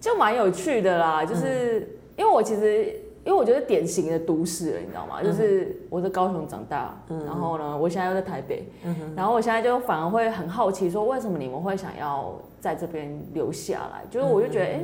[0.00, 1.24] 就蛮有趣的啦。
[1.24, 2.86] 就是因为我其实，
[3.24, 5.22] 因为我觉得典型的都市人，你知道吗？
[5.22, 8.68] 就是我在高雄长大，然后呢，我现在又在台北，
[9.14, 14.02] 然后我现在就反而会很好奇，说为什么你们会想要在这边留下来？
[14.10, 14.80] 就是我就觉得，哎。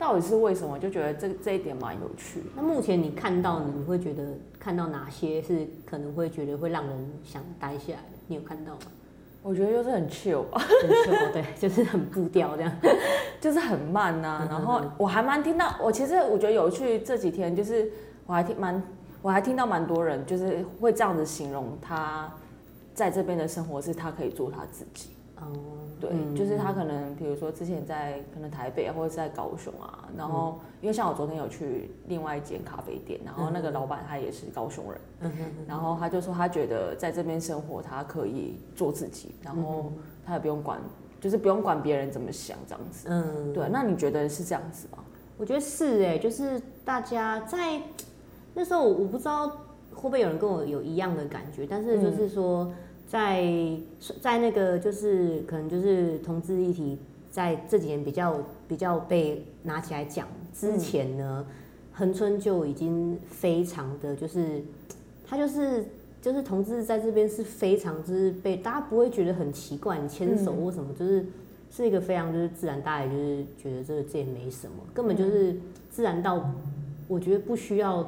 [0.00, 0.78] 到底是为什么？
[0.78, 2.40] 就觉得这这一点蛮有趣。
[2.54, 4.22] 那目前你看到，你会觉得
[4.68, 8.18] 看到哪些是可能会觉得会让人想待下来的？
[8.26, 8.80] 你有看到吗？
[9.42, 12.70] 我觉得就是很 chill，很 chill，对， 就是很步调这样，
[13.40, 14.46] 就是很慢呐。
[14.50, 17.90] 然后我还蛮听到，我其实我觉得有趣这几天，就是
[18.26, 18.82] 我还听蛮，
[19.22, 22.30] 我还听到蛮多人就是会这样子形容他
[22.92, 25.08] 在这边的生活是他可以做他自己。
[25.40, 25.46] 哦，
[26.00, 35.32] 对，就是他可能，比如说之前在可能台北或者是在高雄啊，然后因为像我昨天有去另外一间咖啡店，然后那个老板他也是高雄人，嗯
[35.66, 39.92] 然后他就说他觉得在这边生活他可以做自己，然后
[40.24, 40.80] 他也不用管，
[41.20, 44.98] 就是不用管别人怎么想这样子，嗯，对，那你觉得是这样子吗？
[45.36, 47.80] 我觉得是哎，就是大家在
[48.54, 52.72] 那时候我不知道会不会有人跟我有一样的感觉，但是就是说。
[53.08, 53.42] 在
[54.20, 56.98] 在那个就是可能就是同志议题
[57.30, 61.46] 在这几年比较比较被拿起来讲之前呢，
[61.94, 64.62] 恒春就已经非常的就是
[65.26, 65.86] 他就是
[66.20, 71.24] 就是同志在这边是非常就是被大家不会觉得很奇怪，你牵手或什么就是
[71.70, 75.56] 是一个非常就是自然，大家也就是觉得这这也没什么，根本就是
[75.90, 76.52] 自然到
[77.06, 78.06] 我觉得不需要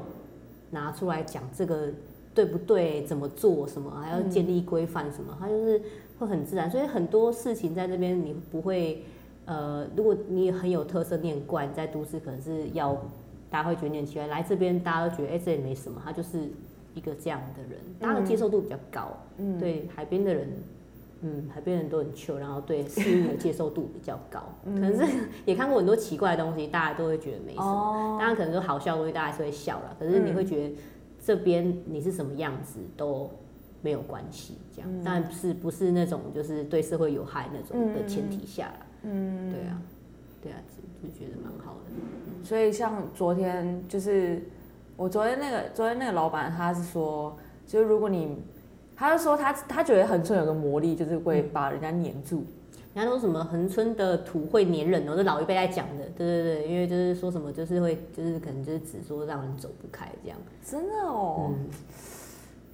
[0.71, 1.89] 拿出来讲这个。
[2.33, 3.03] 对不对？
[3.05, 3.67] 怎么做？
[3.67, 5.13] 什么还要建立规范？
[5.13, 5.37] 什么？
[5.41, 5.83] 它就是
[6.19, 9.03] 会很自然，所以很多事情在这边你不会，
[9.47, 12.95] 呃，如果你很有特色，你很怪，在都市可能是要
[13.51, 16.39] 大家会觉得你很奇怪，来这边大家都觉得哎这也没什么，他就是
[16.95, 19.09] 一个这样的人，大家的接受度比较高。
[19.39, 20.49] 嗯，对海边的人，
[21.23, 24.41] 嗯，海边人都很 chill，然后对事物的接受度比较高。
[24.65, 25.05] 可能是
[25.45, 28.17] 也看过很多奇怪的东西，大家都会觉得没什么。
[28.21, 29.97] 当然可能说好笑的东西，大家还是会笑了。
[29.99, 30.75] 可是你会觉得。
[31.31, 33.31] 这边你是什么样子都
[33.83, 38.73] 没有关系，这样，但是不是那种就是对社会有害那种的前提下，
[39.05, 39.81] 嗯，对啊，
[40.43, 40.59] 对啊，
[41.01, 42.45] 就觉得蛮好的。
[42.45, 44.43] 所以像昨天就是
[44.97, 48.37] 我昨天那个昨天那个老板他是说，就是如果你，
[48.97, 52.45] 他就说他他觉得恒春有个魔力，就是会把人家黏住。
[52.93, 61.53] 人家说什么恒春的土会粘人哦，这老一辈在讲的，对对对，因为就是说什么就是会就是可能就是只说让人走不开这样，真的哦，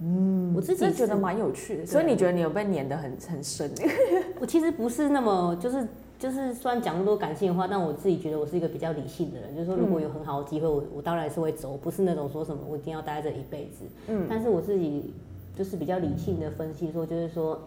[0.01, 3.71] 嗯，我自己觉得蛮有趣的，所以你觉得你有被黏得很很深？
[4.41, 15.13] 我其实不是那么就是就是虽然讲那么多感性的话，但我自己觉得我是一个比较理性的人，就是说如果有很好的机会，我我当然是会走，不是那种说什么我一定要待在这一辈子，嗯，但是我自己
[15.55, 17.61] 就是比较理性的分析说，就是说。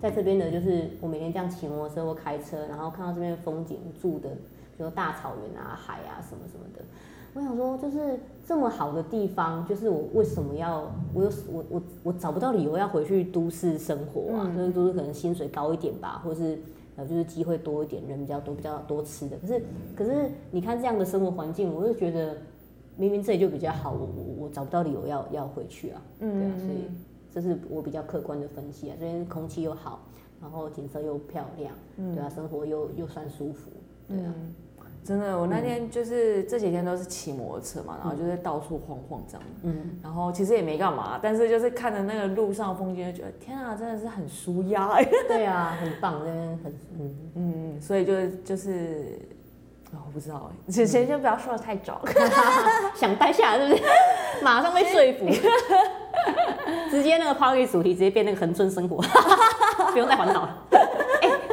[0.00, 4.28] 在这边的，就是我每天这样骑摩托车或开车，然后看到这边风景，住的，
[4.76, 6.84] 比如大草原啊、海啊什么什么的。
[7.34, 14.50] 我想说，就是这么好的地方，就是我为什么要我有我我我找不到理由要回去都市生活啊？
[14.56, 16.58] 就是都是可能薪水高一点吧，或是
[16.96, 19.36] 呃就是机会多一点，人比较多，比较多吃的。
[19.38, 19.62] 可是
[19.94, 22.36] 可是你看这样的生活环境，我就觉得
[22.96, 26.02] 明明这里就比较好，我我我找不到理由要要回去啊。
[26.20, 26.88] 嗯，对啊，所以。
[27.34, 30.00] 这是我比较客观的分析啊，这边空气又好，
[30.40, 31.72] 然后景色又漂亮，
[32.14, 33.70] 对啊，生活又又算舒服，
[34.08, 34.34] 对啊，
[35.04, 44.98] 真的，我那天就是这几天都是骑摩托车嘛，然后就是到处晃晃这样，嗯，然后其实也没干嘛，但是就是看着那个路上风景，就觉得天啊，真的是很舒压，
[45.28, 47.16] 对啊，很棒，那边很，嗯。
[47.34, 49.18] 嗯，所以就就是，
[49.92, 52.02] 我不知道，先先先不要说的太早，
[52.96, 53.84] 想待下来是不是？
[54.42, 55.26] 马上被说服。
[56.90, 58.96] 直接那个 party 主题直接变那个恒春生活，
[59.92, 60.56] 不用再环岛了。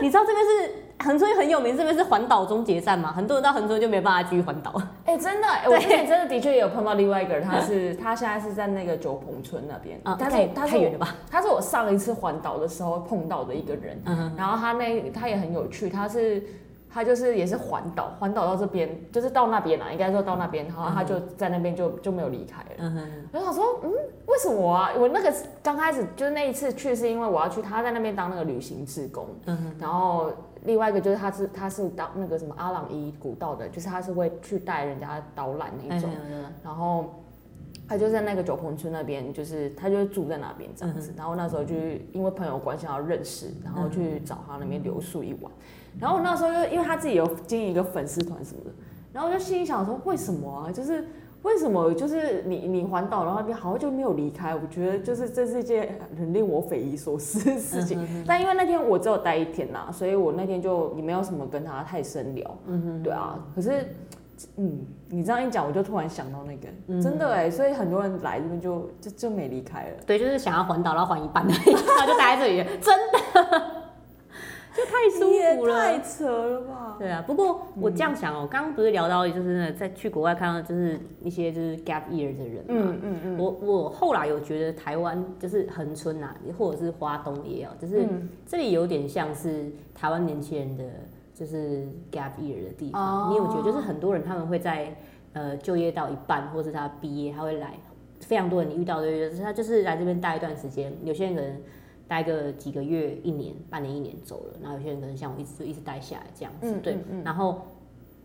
[0.01, 0.71] 你知道这边是
[1.07, 4.73] 恒春很有名，这边是环岛终结站嘛，很多人到恒春就没办法继续环岛。
[5.05, 11.15] 哎、真的、哎我之前真的的确也有碰到另外一个人，他是他现在是在那个九鹏村那边，啊他是太他是我太远了吧？
[11.31, 16.43] 他是我上一次环岛的时候碰到的一个人，嗯然后他那他也很有趣，他是
[16.95, 22.69] 他就是也是环岛，环岛到这边就是到那边啦，应该说到那边，然后他就在那边就就没有离开了。
[22.77, 23.91] 嗯哼，我想说，嗯，
[24.27, 24.91] 为什么啊？
[24.97, 30.31] 我那个刚开始就是那一次去，是因为我要去他在那边当那个旅行志工，嗯然后
[30.63, 37.13] 另外一个就是他是他是当那个什么阿朗伊古道的，就是他是会去带人家导览那种，嗯然后
[37.89, 41.13] 他就在那个九鹏村那边，就是他就住在那边这样子。
[41.17, 45.51] 然后那时候就是因为朋友关系要认识，然后去找他那边留宿一晚。
[45.99, 48.71] 然后我那时候就因为他自己有经营一个粉丝团什么的，
[49.13, 50.71] 然后我就心里想说，为什么啊？
[50.71, 51.07] 就是
[51.43, 54.55] 为什么就是你你环岛然后那边好像就没有离开？
[54.55, 58.25] 我觉得就是这是一件很令我匪夷所思的事情。
[58.27, 62.57] 但因为那天我只有待一天呐，所以我那天就也没有什么跟他太深聊。
[62.65, 63.39] 嗯哼，对啊。
[63.55, 63.95] 可是，
[64.57, 64.79] 嗯，
[65.09, 69.97] 你这样一讲，我就突然想到那个，真的哎，所以很多人来这边就就就没离开了。
[70.05, 73.61] 对，就是想要环岛，然后环一半的， 然后就待在这里，真的，
[74.75, 76.97] 就太舒服了，太扯了吧？
[76.99, 90.83] 对啊，不过我这样想哦、刚刚不是聊到就是那在去国外看到就是一些就是 gap year 的人嘛，嗯嗯嗯，我我后来有觉得台湾就是恒春啊，或者是花东也有，就是嗯这里有点像是台湾年轻人的
[91.33, 93.01] 就是 gap year 的地方。
[93.01, 94.93] 哦你有觉得就是很多人他们会在
[95.31, 97.73] 呃就业到一半，或是他毕业，他会来，
[98.19, 101.55] 非常多人你遇到的就是他就是来这边待一段时间，有些人可能。
[102.07, 107.21] 待个几个月、一年、半年、一年走了，然后有些人可能像我一直就一直待下来这样子，对嗯嗯。
[107.21, 107.61] 嗯然后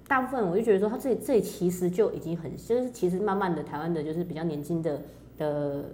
[0.06, 5.00] 大部分我就觉得说，他这里这里其实就已经很，就是其实慢慢的台湾的就是比较年轻的
[5.38, 5.84] 的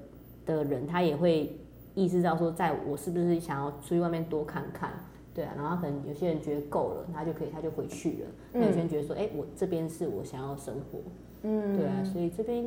[0.45, 1.57] 的人，他也会
[1.95, 4.91] 意识到说，在我是不是想要出去外面多看看，
[5.33, 10.99] 对啊，然后可能有些人觉得够了，他就可以他就回去了，那有些人觉得说，哎、我这边是我想要生活，
[11.43, 12.65] 嗯，对啊，所以这边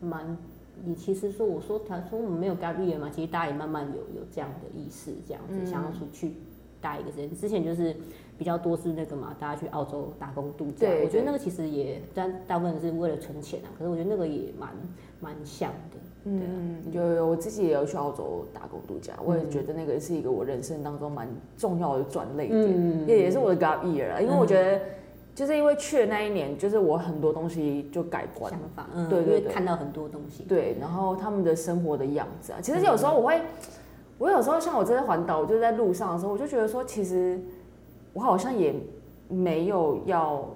[0.00, 0.36] 蛮。
[0.84, 6.34] 你其实说，我说他说我们没有 gap year 嘛，其实大家也慢慢有有这样的意识，这样子、想要出去
[6.80, 7.34] 待一个时间。
[7.36, 7.94] 之前就是
[8.36, 13.68] 比较多是那个嘛，大家去澳洲打工度假，我觉得那个其实也，但大部分是为了存钱啊。
[13.78, 14.70] 可是我觉得那个也蛮
[15.20, 16.50] 蛮像的，对啊。
[16.56, 24.80] 嗯，有有，我自己也有去澳洲打工度假，我也觉得那个是一个我人生当中蛮重要的转类点，嗯也也是我的 gap year 啊，因为我觉得
[25.34, 33.40] 就是因为去的那一年，就是我很多东西就改观想，法，嗯，对对对因为看到很多东西，对，然后他们的生活的样子啊，其实有时候我会，
[34.16, 37.40] 我有时候像我这次环岛，我就在路上的时候，我就觉得说，其实
[38.12, 38.74] 我好像也
[39.28, 40.48] 没有要，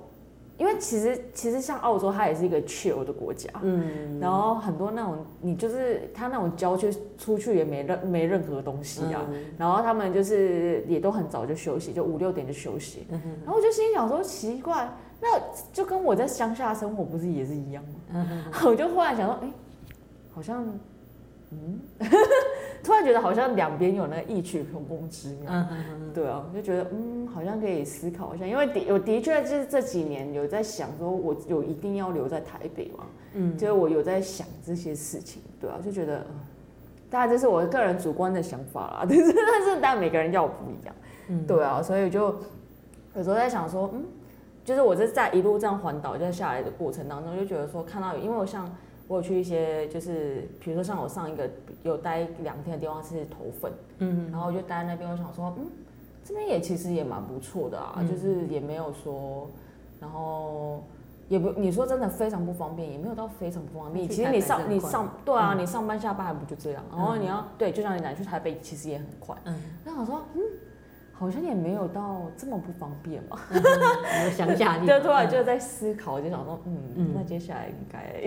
[0.58, 9.44] 因为其实其实像澳洲，它也是一个 chill 的国家，嗯，然后很多那种你就是它那种郊区出去也没任没任何东西啊，嗯。
[9.56, 14.90] 然后他们就是也都很早就休息，就五六点就休息，嗯然后我就心里想说奇怪，
[15.20, 15.28] 那
[15.72, 17.90] 就跟我在乡下生活不是也是一样吗？
[18.14, 19.48] 嗯 我就忽然想说，哎、
[20.34, 20.66] 好像，
[21.52, 21.80] 嗯，
[22.82, 25.52] 突然觉得好像两边有那个异曲同工之妙。
[25.52, 33.04] 嗯嗯嗯对啊，我就觉得嗯，好像可以思考一下，因为的我的确就是这几年有在想，说我有一定要留在台北嘛，
[33.34, 36.34] 嗯，就是我有在想这些事情，对啊，就觉得，嗯
[37.10, 40.94] 当然这是我个人主观的想法啦， 但是但是但每个人要不一样，
[41.28, 41.46] 嗯。
[41.46, 42.26] 对啊，所以就
[43.14, 44.04] 有时候在想说，嗯，
[44.62, 48.70] 就是我是在一路这样环岛在下来的过程当中，就觉得说看到，因为我像
[49.08, 51.48] 我有去一些就是比如说像我上一个
[51.82, 55.66] 有待两天的地方是头份，嗯然后我就待在那边，我想说，嗯，
[56.24, 59.48] 这边也其实也蛮不错的啊，嗯就是也没有说，
[59.98, 60.82] 然后
[61.28, 64.06] 也不你说真的非常不方便，也没有到非常不方便。
[64.08, 66.84] 其实你上你上对啊，嗯你上班下班还不就这样？
[66.94, 69.34] 然后你要对，就像你讲去台北其实也很快。
[69.44, 69.54] 嗯，
[69.84, 70.40] 那我说，嗯，
[71.18, 73.38] 好像也没有到这么不方便嘛。
[73.50, 77.08] 嗯我乡下的地 对，方突然就在思考，就想说，嗯，嗯。
[77.14, 78.26] 那接下来应该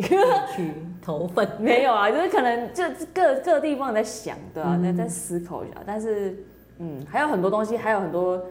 [0.53, 2.83] 去投份， 没有啊，就是可能就
[3.13, 6.35] 各各地方在想，对啊，那在在思考一下，但是
[6.79, 8.41] 嗯，还有很多东西，还有很多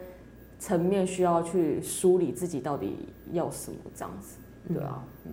[0.58, 4.38] 层面需要去梳理自己到底要什么这样子，
[4.72, 5.32] 对啊，嗯。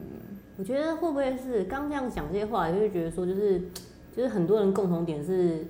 [0.60, 3.60] 我觉得会不会是刚这样讲这些话，就会觉得说，就是
[4.16, 5.64] 就是很多人共同点是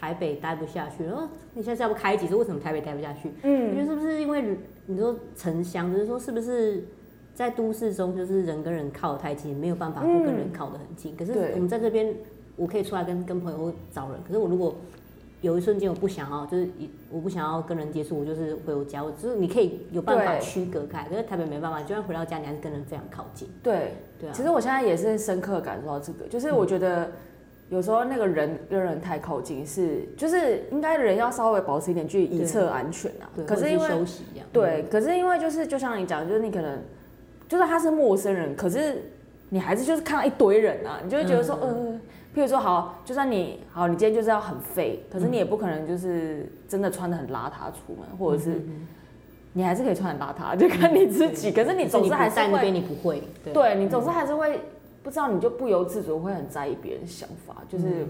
[0.00, 3.30] 台北待不下去，然后你现在要不开一集说为什么台北待不下去？
[3.42, 3.68] 嗯。
[3.68, 6.82] 我觉得嗯，是不是因为你说城乡，就是说是不是
[7.34, 11.14] 在都市中，就是人跟人靠得太近，没有办法不跟人靠得很近。
[11.14, 12.14] 可是我们在这边，
[12.56, 14.74] 我可以出来跟跟朋友找人，可是我如果
[15.42, 20.40] 有一瞬间我不想要，就是一我不想要跟人接触，我就是回我家，我就是你可以有办法对。
[20.40, 23.48] 区隔开，可是台北没办法，就算回到家，你还是跟人非常靠近。
[23.62, 27.10] 对，对啊，其实我现在也是深刻感受到这个，就是我觉得
[27.70, 33.30] 有时候那个人跟人太靠近是，就是应该人要稍微保持一点距离，以测安全啊。
[33.46, 36.78] 可是因为休息一样，对，可是因为就是就像你讲，就是你可能
[37.48, 39.00] 就是他是陌生人，可是
[39.48, 41.68] 你还是就是看到一堆人啊，你就会觉得说，呃，
[42.34, 48.60] 譬如说好，就算你好，你今天就是要很废，可是你也不可能就是真的穿的很邋遢出门，或者是
[49.52, 51.52] 你还是可以穿很邋遢，就看你自己。
[51.52, 53.76] 可是你总是还是在那你不会，对。
[53.76, 54.60] 你总是还是会
[55.02, 58.06] 不知道，你就不由自主会很在意别人的想法，就是。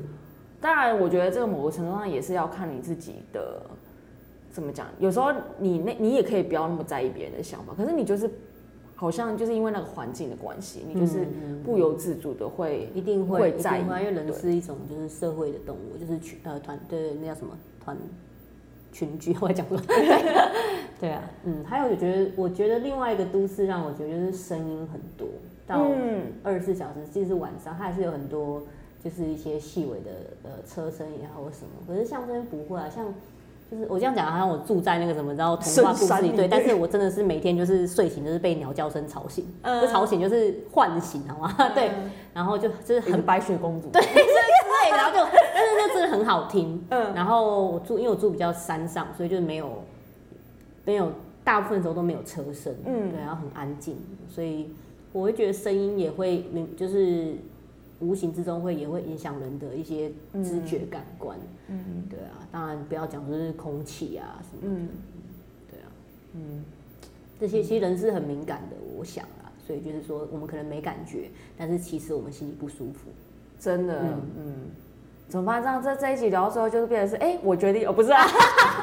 [0.62, 3.62] 当然，我觉得这个某个程度上也是要看你自己的，
[4.52, 4.86] 怎么讲？
[4.98, 8.30] 有时候你那，你也可以不要那么在意别人的想法，可是你就是
[8.94, 11.26] 好像就是因为那个环境的关系，你就是
[11.64, 17.96] 不由自主的会一定会会在意一定会因为人是一种就是社会的动物，就是群呃团对那叫什么团
[18.92, 20.50] 群居，我也讲不出来。
[21.00, 25.26] 对啊，嗯，还有我觉得我觉得另外一个都市让我觉得就是声音很多，
[25.70, 28.62] 到嗯二十四小时，即使是晚上，它还是有很多
[29.02, 30.10] 就是一些细微的
[30.42, 31.70] 呃车声也好或什么。
[31.86, 33.06] 可是像这边不会啊，像
[33.70, 41.54] 就是我这样讲，好像我住在那个什么，然后童话故事里，对，但是我真的是每天就是睡醒就是被鸟叫声吵醒，嗯就吵醒就是唤醒，好吗？
[41.72, 41.92] 对，
[42.34, 44.02] 然后就就是很很白雪公主， 对，
[44.90, 46.84] 然后就，但是那真的很好听。
[46.90, 49.84] 嗯然后我住，因为我住比较山上，所以就是没有
[50.84, 51.12] 没有
[51.44, 53.96] 大部分时候都没有车声，嗯对，然后很安静，
[54.28, 54.74] 所以
[55.12, 56.44] 我会觉得声音也会，
[56.76, 57.34] 就是
[58.00, 60.10] 无形之中会也会影响人的一些
[60.42, 61.36] 知觉感官，
[61.68, 62.04] 嗯。
[62.08, 64.88] 对啊，当然不要讲就是空气啊什么的，嗯。
[65.70, 65.86] 对啊，
[66.34, 66.64] 嗯，
[67.40, 73.10] 这些其实人是很敏感的，我想啊，所以就是说我们可能没感觉，但是其实我们心里不舒服。
[73.58, 74.22] 真的，嗯。
[74.36, 74.54] 嗯。
[75.28, 75.62] 怎么办？
[75.62, 78.24] 这样这这一集聊到最后，就是变成是，哎、我决定，哦，不是啊，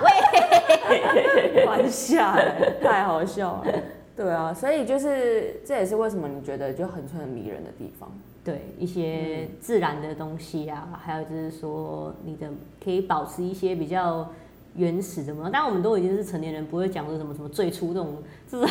[0.89, 3.73] 喂，玩下来，太好笑了。
[4.18, 8.11] 对啊，所以就是这也是为什么你觉得就很很迷人的地方。
[8.43, 12.49] 对一些自然的东西啊，还有就是说你的
[12.84, 14.28] 可以保持一些比较
[14.76, 15.49] 原始的嘛。
[15.49, 18.68] 当然我们都已经是成年人，不会讲说什么什么最初这种这种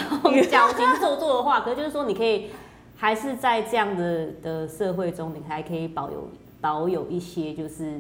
[0.51, 2.47] 矫情做作的话，可是就是说你可以
[2.97, 6.29] 还是在这样的的社会中，你还可以保有
[6.61, 7.99] 保有一些就是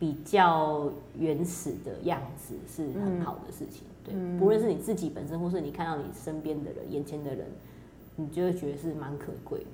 [0.00, 3.82] 比较原始的样子，是很好的事情。
[4.04, 7.46] 对，不论是你自己本身，或是你看到你身边的人、眼前的人，
[8.16, 9.66] 你就会觉得是蛮可贵的。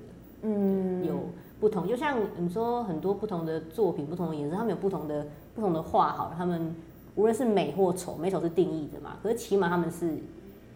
[0.43, 1.19] 嗯，有
[1.59, 6.73] 不同，就像你说很多不同的作品、不同的颜色，他们有不同的不同的画，好了，他们
[7.15, 10.17] 无论是美或丑，美丑是定义的嘛，可是起码他们是，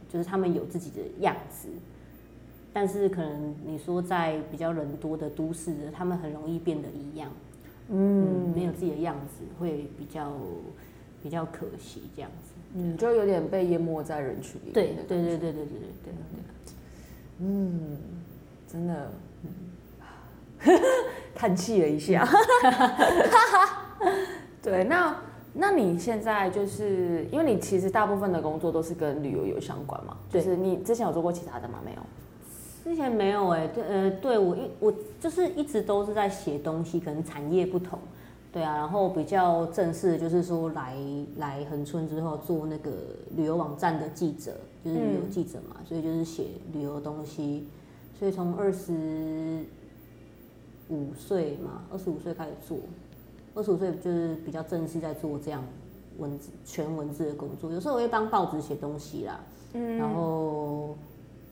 [0.10, 1.70] 就是他们有自己的样子。
[2.74, 7.32] 但是可能你说在比较人多的都市，他们很容易变得一样，
[7.88, 10.34] 嗯，没有自己的样子，会比较
[11.24, 12.54] 比较可惜这样子。
[12.74, 14.74] 嗯，就有点被淹没在人群里面。
[14.74, 16.14] 对对对对对对对对对。
[17.40, 17.98] 嗯，
[18.68, 19.12] 真的，
[21.36, 22.28] 叹气了一下。
[24.64, 25.16] 对，那
[25.54, 30.18] 那你现在就是因为你其实大部分的工作都是跟旅游有相关嘛？
[30.30, 31.80] 就是你之前有做过其他的吗？
[31.86, 32.02] 没有。
[32.84, 37.98] 之前没有哎、对呃，对我一我就是一直都是在写东西，可能产业不同，
[38.56, 40.96] 对啊，然后比较正式的就是说来
[41.36, 42.90] 来恒春之后做那个
[43.36, 47.68] 旅游网站的记者，就是旅游记者嘛，所以就是写旅游东西，
[48.18, 49.66] 所以从二十
[50.88, 52.78] 五岁嘛，二十五岁开始做，
[53.56, 55.62] 二十五岁就是比较正式在做这样
[56.18, 59.38] 文字全文字的工作，有时候我会帮报纸写东西啦，
[59.74, 59.98] 嗯。
[59.98, 60.96] 然后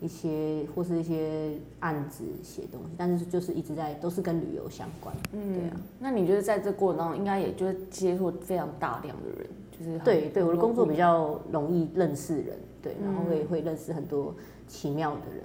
[0.04, 5.16] 一些或是一些案子写东西，但是就是一直在都是跟旅游相关。
[5.32, 5.78] 嗯，对啊。
[6.00, 10.94] 那你就是在这过程当中，应该也就是接触非常大量的人，就是对对，我的工作比。
[10.94, 14.32] 较容易认识人，对，然后嗯会会认识很多
[14.68, 15.44] 奇妙的人，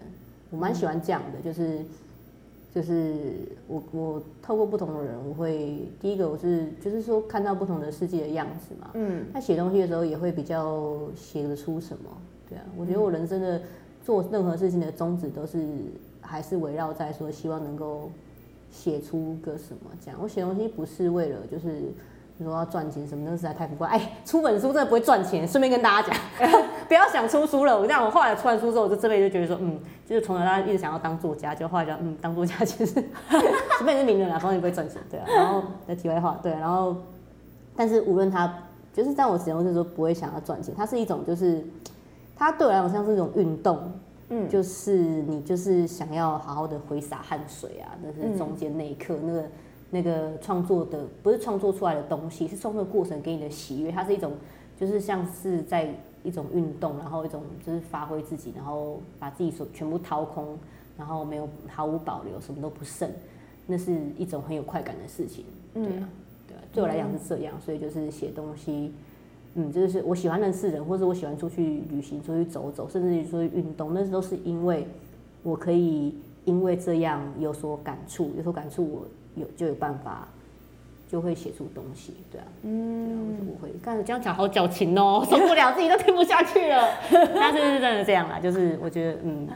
[0.51, 1.79] 我蛮喜欢这样的，就是
[2.75, 3.15] 就是
[3.67, 12.11] 我我透过不同的人，我会第一个我是就是说看到不同的世界的样子嘛，嗯他写东西的时候也会比较写得出什么，
[12.47, 13.61] 对啊，我觉得我人生的
[14.09, 15.59] 做任何事情的宗旨都是
[16.23, 18.11] 还是围绕在说希望能够
[18.73, 20.19] 写出个什么这样。
[20.23, 21.83] 我写东西不是为了就是
[22.39, 23.87] 你说要赚钱什么，那实在太浮夸。
[23.87, 26.17] 哎，出本书真的不会赚钱，顺便跟大家讲，
[26.89, 27.79] 不要想出书了。
[27.79, 32.95] 我这样，我后来出完书之后，我就这辈子就觉得说，嗯，就是从小到大一直想要当作家，就后来就嗯，当作家其实
[33.77, 35.27] 随便是名人啦，反正不会赚钱，对啊。
[35.29, 36.97] 然后的题外话，对，然后
[37.77, 38.51] 但是无论他
[38.95, 41.63] 就是在我使用的时候不会想要赚钱，它是一种就是
[42.39, 43.93] 它对我来讲像是一种运动，
[44.31, 44.49] 嗯。
[44.49, 49.45] 就是你就是想要好好的挥洒汗水啊，但是中间那一刻那个
[49.91, 54.33] 那个创作的不是创作出来的东西，是创作过程给你的喜悦，它是一种
[54.79, 60.57] 就是像是在一种运动，然后一种就是发挥自己，然后把自己所全部掏空，
[60.97, 63.11] 然后没有毫无保留，什么都不剩。
[63.71, 66.09] 那是一种很有快感的事情，对啊，
[66.47, 68.95] 对啊，对我来讲是这样，所以就是写东西，
[69.55, 74.87] 嗯，就是我喜欢认识人，或者我喜欢出去旅行、出去走走，甚至于出去运动，那都是因为
[75.43, 79.07] 我可以因为这样有所感触，有所感触，我
[79.41, 80.29] 有就有办法。
[81.11, 83.73] 就会写出东西，对啊，嗯，我会。
[83.83, 86.87] 但是这样讲好矫情哦， 受不了，自己都听不下去了。
[87.11, 89.49] 但是是真的这样啦，就是我觉得，嗯，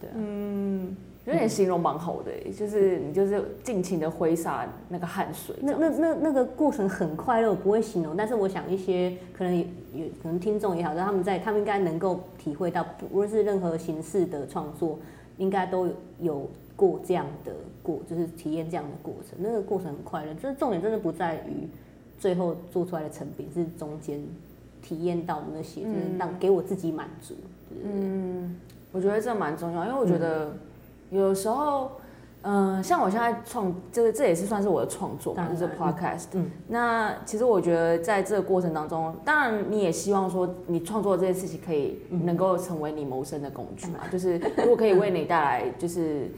[0.00, 0.96] 对啊，嗯，
[1.28, 5.54] 有点形容蛮好的，就是你就是尽情的挥洒那个汗水。
[5.60, 8.16] 那那那那个过程很快乐，我不会形容。
[8.16, 14.98] 但是我想一些可能有可能听众也好，他们在他们应该能够体会到，不论是任何形式的创作，
[15.36, 16.48] 应该都有。
[16.78, 17.52] 过这样的
[17.82, 20.32] 过，就是体验这样的过程，那个过程很快乐。
[20.34, 21.66] 就是重点真的不在于
[22.20, 24.20] 最后做出来的成品，是中间
[24.80, 27.34] 体验到的那些，就是让给我自己满足。
[27.82, 28.54] 嗯，
[28.92, 30.56] 我觉得这蛮重要，因为我觉得
[31.10, 31.92] 有时候，
[32.42, 36.26] 嗯，像我现在创，这个这也是算是我的创作嘛，就是 podcast。
[36.32, 46.30] 嗯，那其实我觉得在这个过程当中，当然你也希望说你创作这件事情可以能够成为你谋生的工具嘛，就是如果可以为你带来就是。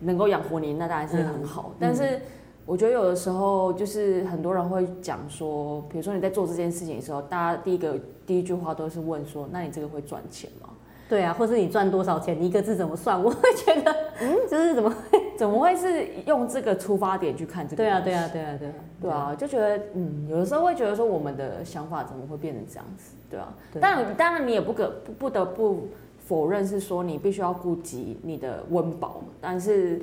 [0.00, 1.72] 能够养活你，那当然是很好。
[1.78, 2.20] 但是
[2.66, 10.68] 我觉得有的时候，就是很多人会讲说，比如说你在做这件事情的时候，大家第一个第一句话都是问说：“那你这个会赚钱吗？”
[11.08, 12.36] 对啊，或是你赚多少钱？
[12.40, 13.16] 你一个字怎么算？
[13.22, 17.76] 我会觉得，嗯，就是怎么会怎么会是用这个出发点去看这个？
[17.76, 23.14] 对啊，对啊，对啊，对啊，对啊，就觉得嗯，有的时候会觉得说，我们的想法怎么会变成这样子？
[23.30, 25.88] 对啊，但当然你也不可不不得不。
[26.26, 30.00] 否认是说你必须要顾及你的温饱，但是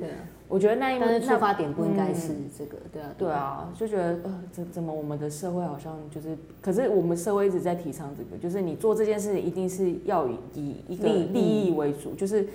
[0.52, 12.46] 我觉得那但是出发点不应该是这个，对啊，对啊，就觉得呃，怎怎么我们的社会好像就是，可是我们社会一直在提倡这个，就是你做这件事一定是要以一个利益为主，就是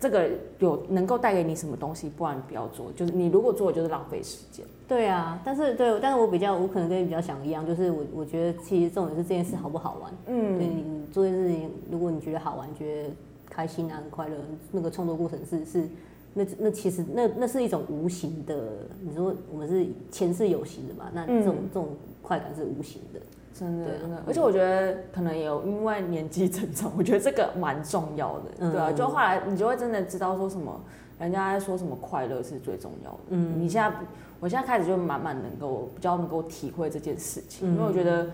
[0.00, 0.28] 这个
[0.58, 4.66] 有能够带给你什么东西，不然不要做，就是你如果做就是浪费时间。
[4.88, 10.12] 对啊，但是对，但是我比较，我可能跟你比较想一样，就是我我觉得其实重点是这件事好不好玩。
[10.26, 13.10] 嗯，对你做这件事情，如果你觉得好玩，觉得
[13.48, 14.36] 开心啊，很快乐，
[14.72, 15.88] 那个创作过程是是，
[16.34, 18.54] 那那其实那那是一种无形的。
[19.00, 21.10] 你说我们是钱是有形的嘛？
[21.14, 21.88] 那这种这种
[22.20, 23.20] 快感是无形的，
[23.54, 24.22] 真的真的。
[24.26, 28.70] 而且我觉得可能有因为年纪增长，我觉得这个蛮重要的。
[28.70, 30.78] 对啊，就后来你就会真的知道说什么，
[31.18, 33.18] 人家在说什么快乐是最重要的。
[33.30, 33.96] 嗯，你现在。
[34.40, 38.26] 我现在开始就慢慢能够比较能够体会这件事情，因为我觉得，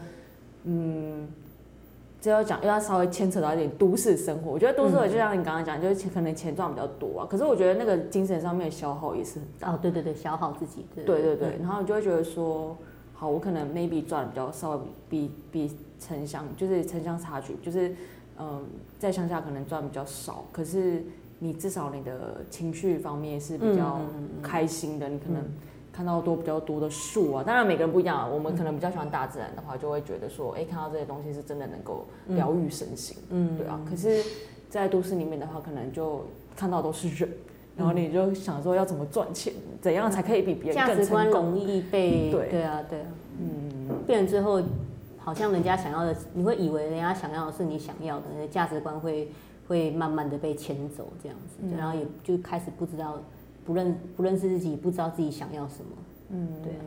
[0.64, 1.28] 嗯，
[2.20, 4.50] 这要讲又要稍微牵扯到一点都市生活。
[4.50, 9.72] 我觉得都市就像你刚刚讲，就是可能钱赚比较多啊，可是我觉得那个精神上面的消耗也是很大。
[9.72, 10.84] 哦，对对对，消耗自己。
[10.94, 12.76] 对对对，然后你就会觉得说，
[13.14, 17.94] 好，我可能 maybe 赚比较稍微比比城乡就是城乡差距，就是
[18.38, 18.62] 嗯，
[18.98, 21.02] 在乡下可能赚比较少，可是
[21.38, 24.00] 你至少你的情绪方面是比较
[24.42, 25.42] 开心的，你可能。
[26.00, 28.26] 看到多比较多的树啊，当然每个人不一样。
[28.32, 33.78] 我们可能比较喜欢大自然的话，就会觉得说，哎，看到这些东西是真的能够疗愈身心，嗯，对啊。
[33.86, 34.24] 可是，
[34.70, 36.24] 在都市里面的话，可能就
[36.56, 37.28] 看到都是人，
[37.76, 41.28] 然后你就想说要怎么赚钱，怎样才可以比别人价值观？
[41.28, 43.06] 容易被对对啊对啊，
[43.38, 44.58] 嗯，变成之后，
[45.18, 49.30] 好像人家想要的，你会以为人家想要的是你想要的，那价值观会
[49.68, 53.18] 会慢慢的被牵走这样子，然后也就开始不知道。
[53.64, 55.90] 不认不认识自己，不知道自己想要什么。
[56.30, 56.82] 嗯，对啊。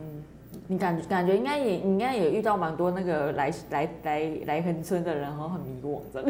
[0.67, 6.23] 你感觉感觉应该也应该也遇到蛮多那个来来来来横村的人，然后很迷惘的。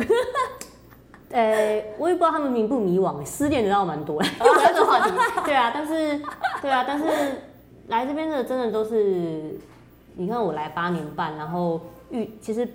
[1.30, 4.22] 呃，我也不知道他们迷不迷惘，失恋的倒蛮多。
[4.24, 5.12] 这个话题，
[5.46, 6.22] 对啊，但是
[6.62, 7.06] 对啊，但是
[7.88, 9.60] 来这边的真的都是，
[10.16, 12.68] 你看我来八年半，然后遇其实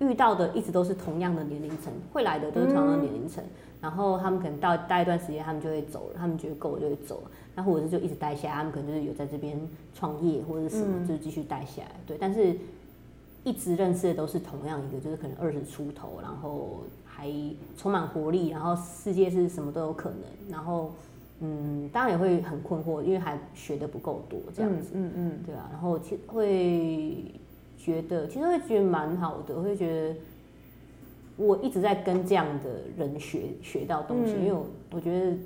[0.00, 3.44] 遇到的一直都是同样的年龄层，会来的都是同样的年龄层。
[3.80, 6.14] 然后他们可能到待一段时间，他们就会走了。
[6.16, 7.30] 他们觉得够了就会走了。
[7.54, 9.56] 然后或者是就一直待下来，他们可能就是有在这边
[9.94, 11.90] 创业或者什么，就是继续待下来。
[12.06, 12.56] 对，但是
[13.44, 17.30] 一直认识的都是同样一个，就是可能二十出头，然后还
[17.76, 20.18] 充满活力，然后世界是什么都有可能。
[20.50, 20.90] 然后
[21.40, 24.90] 嗯，当然也会很困惑，因为还学的不够多这样子。
[24.94, 25.68] 嗯嗯，对啊。
[25.70, 27.24] 然后其会
[27.78, 30.16] 觉得，其实会觉得蛮好的，会觉得。
[31.38, 35.36] 我一直在跟这样的人学学到东西，因为我我觉得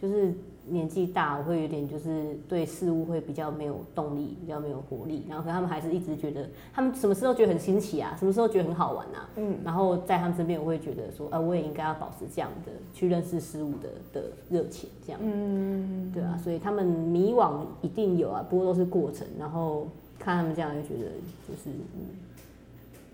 [0.00, 0.32] 就是
[0.66, 5.22] 年纪大，我会有点就是对事物会比较没有动力，比较没有活力。
[5.28, 9.28] 然后可他们还是一直觉得他们什么时候觉得很新奇啊，什么时候觉得很好玩啊。
[9.36, 9.58] 嗯。
[9.62, 15.20] 然后在他们身边，我会觉得说，呃，我也应该要保持这样的去认识事物的的热情，这样。
[15.22, 16.10] 嗯。
[16.14, 19.26] 对啊，所以他们迷惘一定有啊，不过都是过程。
[19.38, 19.86] 然后
[20.18, 21.10] 看他们这样，就觉得
[21.46, 22.00] 就是嗯。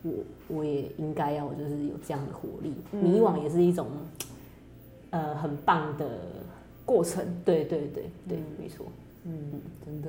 [0.03, 0.13] 我
[0.49, 3.87] 我也应该要就是有这样的活力，迷惘也是一种，
[5.11, 6.09] 呃，很棒的
[6.85, 7.25] 过程。
[7.45, 8.87] 对对对对，没错。
[9.25, 10.09] 嗯，真的。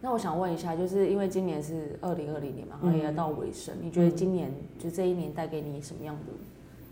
[0.00, 6.32] 那我想问一下，就是因为今年是二零二零年嘛，然后也要到尾声，你觉得今年就这一年带给你什么样的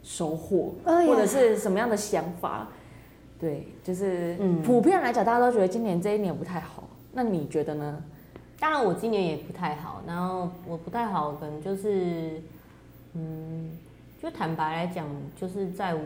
[0.03, 2.69] 收获，哎或者是什么样的想法？
[3.39, 6.85] 对，就是普遍来讲，大家都觉得今年这一年不太好。
[7.13, 8.03] 那你觉得呢？
[8.59, 12.41] 当然我今年也不太好，然后我不太好，可能就是，
[13.15, 13.71] 嗯，
[14.23, 16.01] 就坦白来讲，就是在我，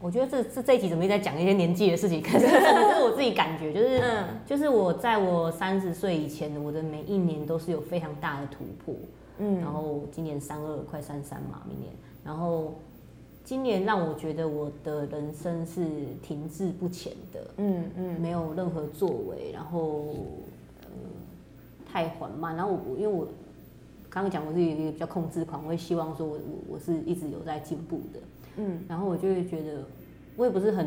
[0.00, 2.22] 我觉得这这这一集怎么一直在讲一些年纪的事情？
[2.22, 4.24] 可是 这是我自己感觉，就是，嗯。
[4.46, 8.94] 就是我在我三十岁以前，我的每一年都是有非常大的突破，
[9.38, 9.58] 嗯。
[9.60, 11.92] 然后今年三二快三三嘛，明年，
[12.24, 12.74] 然后
[13.44, 15.84] 今年让我觉得我的人生是
[16.22, 18.20] 停滞不前的，嗯嗯。
[18.20, 20.16] 没有任何作为，然后呃
[21.90, 23.26] 太缓慢，然后我我因为我
[24.08, 28.20] 刚刚讲我是一个比较控制狂，我会希望说我我我是一直有在进步的，
[28.56, 28.80] 嗯。
[28.88, 29.84] 然后我就会觉得
[30.36, 30.86] 我也不是很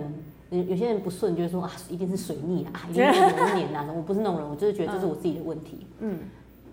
[0.50, 6.20] 有有些人不顺，就是说啊一定是水逆啊， 一定是某一年啊，我不是那种人，我就是觉得这是我自己的问题，嗯。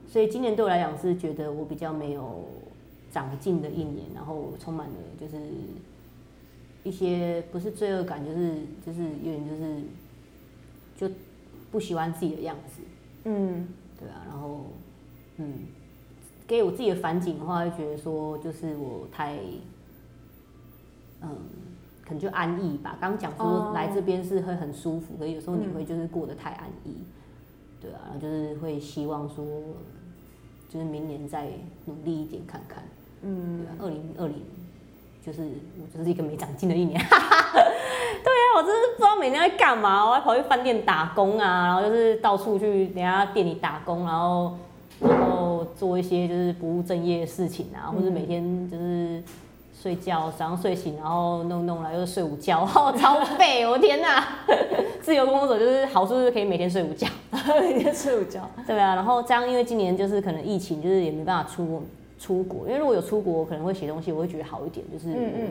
[0.07, 2.45] 所以今年对我来讲是觉得我比较没有
[3.13, 5.37] 长进的一年，然后充满了就是
[6.83, 8.55] 一些不是罪恶感，就是
[8.85, 9.77] 就是有点就是
[10.97, 11.15] 就
[11.71, 12.83] 不喜欢自己的样子，
[13.25, 13.69] 嗯
[14.01, 14.67] 对啊，然后
[15.37, 15.67] 嗯，
[16.47, 19.39] 给我自己的反省的话，会觉得说就是我太
[21.23, 21.29] 嗯。
[22.03, 22.99] 可能就安逸吧。
[23.01, 26.97] 刚刚讲说哦来这边是会很舒服，可是有时候你会就是过得太安逸，
[27.81, 29.45] 对啊，然后就是会希望说，
[30.69, 31.49] 就是明年再
[31.85, 32.83] 努力一点看看。
[33.23, 34.39] 嗯对啊，二零二零
[35.25, 35.43] 就是
[35.81, 37.01] 我就是一个没长进的一年。
[38.57, 44.57] 我真是不知道每天在干嘛，我还跑去饭店打工啊，然后就是到处去人家店里打工，然后
[45.01, 49.23] 然后做一些就是不务正业的事情啊，或者每天就是。
[49.83, 53.67] 睡觉，早上睡醒，然后弄弄来又睡午觉，哦，超废！
[53.67, 54.23] 我天哪，
[55.01, 57.09] 自由工作者就是好处就是可以每天睡午觉，
[57.63, 58.43] 每天睡午觉。
[58.69, 61.83] 对啊，然后这样，因为今年就是可能疫情，就是也没办法出
[62.21, 62.69] 出国。
[62.69, 65.09] 因为如果有出国，我可能会写东西，我会觉得好一点，就是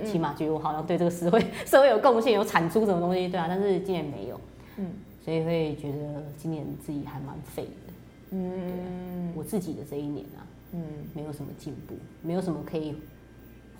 [0.09, 3.47] 起码觉得我好像对这个社会社会有贡献，有产出什么东西，对啊。
[3.49, 4.39] 但是今年没有，
[4.77, 4.85] 嗯
[5.25, 7.93] 所以会觉得今年自己还蛮废的。
[8.31, 10.81] 嗯我自己的这一年啊，嗯
[11.13, 12.95] 没有什么进步，没有什么可以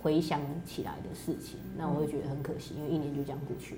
[0.02, 3.76] 回想起来的事情，那我会觉得很可惜，因为一年就这样过去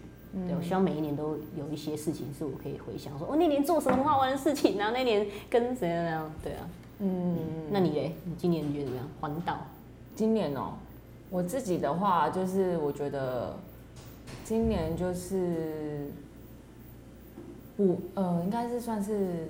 [0.47, 6.67] 对，我希望每一年都有一些事情是我可以回想，说哦那年做什么很好玩的事情，然后那年跟谁那样，对啊。
[7.03, 7.35] 嗯，
[7.71, 8.15] 那你嘞？
[8.25, 9.07] 你今年你觉得怎么样？
[9.19, 9.57] 环岛？
[10.15, 10.73] 今年哦、
[11.29, 13.55] 我自己的话就是我觉得
[14.43, 16.11] 今年就是
[17.75, 19.47] 补呃，应该是算是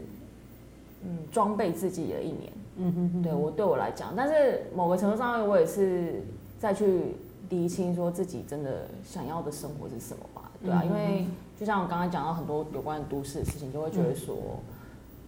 [1.03, 2.51] 嗯装备自己的一年。
[2.77, 6.23] 嗯哼哼，对我对我来讲，但是某个程度上面，我也是
[6.57, 7.15] 再去
[7.49, 11.25] 厘清说自己真的想要的生活是什么吧，对啊，嗯因为
[11.59, 14.37] 就像我刚刚讲到很多有关都市的事情，就会觉得说，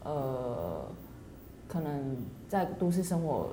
[0.05, 0.85] 呃，
[1.73, 2.15] 可能
[2.47, 3.47] 在都市生活，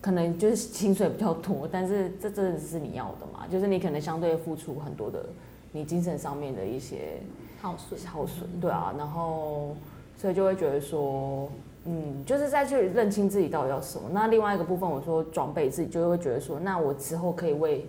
[0.00, 3.46] 可能就是薪水比较多，但是这真的是你要的嘛？
[3.50, 5.26] 就是你可能相对付出很多的
[5.70, 7.20] 你精神上面的一些
[7.60, 9.76] 耗损，耗损，对啊，然后
[10.16, 11.46] 所以就会觉得说，
[11.84, 14.08] 嗯，就是再去认清自己到底要什么。
[14.10, 17.84] 那另外一个部分，我说装备自己，就会觉得说，那我之后可以为，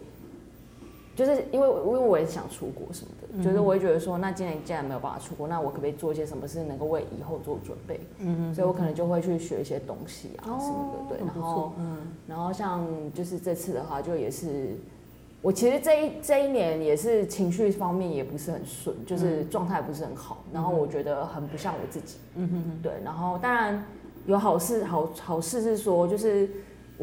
[1.15, 7.99] 就是因为因为我也想出国什么的，就是我会觉得说，那今年既然没有办法出国，那我可不可以做一些什么事能够为以后做准备？
[8.19, 11.97] 嗯嗯所以我可能就会去学一些东西啊哦什么的，对，然后嗯。
[12.27, 14.75] 然后像就是这次的话，就也是
[15.41, 23.83] 我其实这一这一年也是情绪方面也不是很顺，就是状态不是很好，然后我觉得很不像我自己，嗯哼哼，对，然后当然
[24.25, 26.49] 有好事好好事是说，就是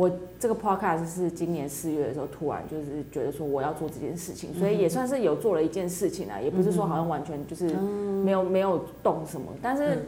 [0.01, 7.69] 我这个 podcast 是今年四月的时候突然就是觉得说我要做这件事情，所以也算是有做了一件事情啊，也不是说好像完全就是
[8.25, 9.99] 没有没有动什么，但是。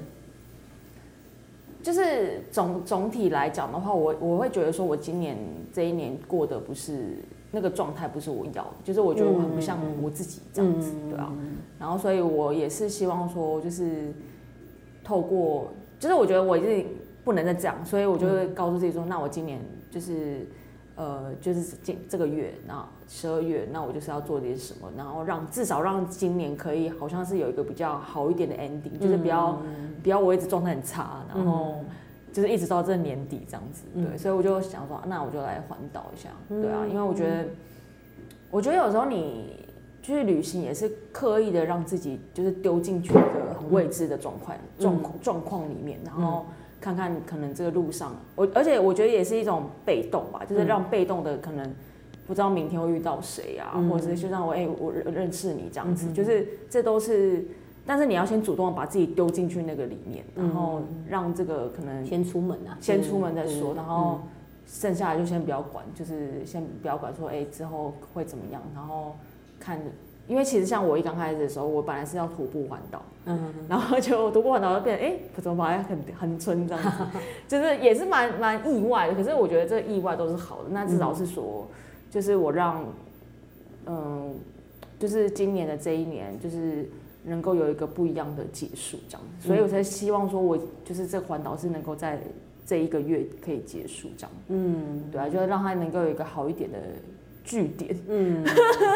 [1.84, 5.36] 就是总总体来讲的话，我我会觉得说，我今年
[5.74, 7.16] 这一年过得不是
[7.50, 11.32] 那个状态，不是我要的，就是我觉得我很不像我自己这样子，对啊。
[11.80, 14.12] 然后，所以我也是希望说，就是
[15.02, 16.86] 透过，就是我觉得我已经
[17.24, 19.58] 不能再这样，所以我就会告诉自己说，那我今年
[19.92, 20.46] 就是
[20.96, 29.62] 呃，就是今这个月，那十二月，那我就是要做点什么，然后让至少让今年可以好像是有一个比较好一点的 ending，就是不要、
[30.02, 31.84] 不要我一直状态很差，然后
[32.32, 37.46] 就是一直到这年底这样子，对，所以我就想说，那我就来环岛一下，对啊，因为我觉得，
[38.50, 39.64] 我觉得有时候你
[40.02, 46.46] 去旅行也是刻意的让自己就是丢进去一个很未知的状况状况状况里面，然后
[46.82, 51.72] 看看可能这个路上，我而且我觉得也是一种被动吧，就是让被动的可能
[52.26, 57.44] 不知道明天会遇到谁啊，或者是就让我哎、我认认识你这样子，就是这都是
[57.86, 64.20] 但是你要先主动把自己丢进去那个里面，然后让这个可能先出门啊，先出门再说，然后
[64.66, 69.16] 剩下的就先不要管，就是先不要管说，哎、之后会怎么样，然后
[69.58, 69.80] 看，
[70.28, 77.04] 因为其实像我一刚开始的时候，我本来是要徒步环岛，嗯，然后就徒步环岛就变成，哎、怎么好像很很村这样子，
[77.48, 81.66] 就是也是蛮蛮意外的，可是我觉得这个意外都是好的，那至少是说，
[82.10, 82.84] 就是我让，
[83.86, 84.34] 嗯，
[84.98, 86.88] 就是今年的这一年，就是。
[87.24, 92.18] 能够有一个不一样的结束，这样，所以我才希望说，我就是这个环岛是能够在
[92.66, 94.30] 这一个月可以结束，这样。
[94.48, 95.04] 嗯。
[95.12, 96.78] 对啊，就是让它能够有一个好一点的
[97.44, 97.96] 据点。
[98.08, 98.44] 嗯，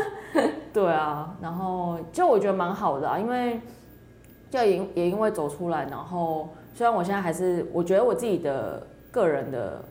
[0.72, 3.61] 对啊，然后就我觉得蛮好的啊，因为
[4.51, 9.84] 就也也因为走出来，然后虽然我现在还是我觉得我自己的个人的，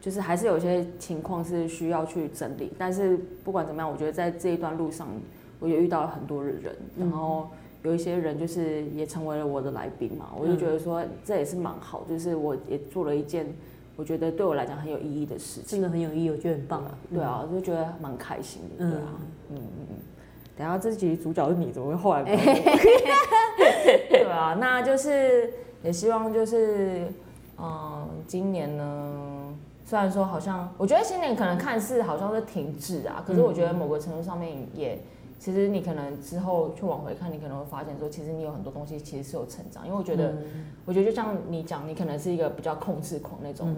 [0.00, 5.06] 就是还是有些情况是需要去整理，但是不管怎么样，我觉得在这一段路上，
[5.60, 7.48] 我也遇到了很多的人，然后
[7.82, 13.46] 有一些人就是也成为了我的来宾嘛，我就觉得说这也是蛮好，就是我也做了一件
[14.02, 15.64] 我觉得对我来讲很有意义的事情。
[15.64, 16.90] 真的很有意义，我觉得很棒啊。
[17.14, 19.14] 对啊，我就觉得蛮开心的，对啊，
[19.50, 19.96] 嗯嗯嗯嗯。
[20.56, 22.24] 等下这集主角是你，怎么会后来？
[24.10, 27.06] 对啊，那就是也希望就是，
[27.56, 29.54] 嗯，今年呢，
[29.86, 34.98] 虽然说好像，我觉得新年可能看似好像是停滞啊，可是我觉得某个程度上面也，
[35.42, 40.32] 其实你可能之后去往回看，你可能会发现说，其实你有很多东西其实是有成长，因为我觉得，
[40.84, 43.74] 我觉得就像你讲，你可能是一个比较控制狂那种，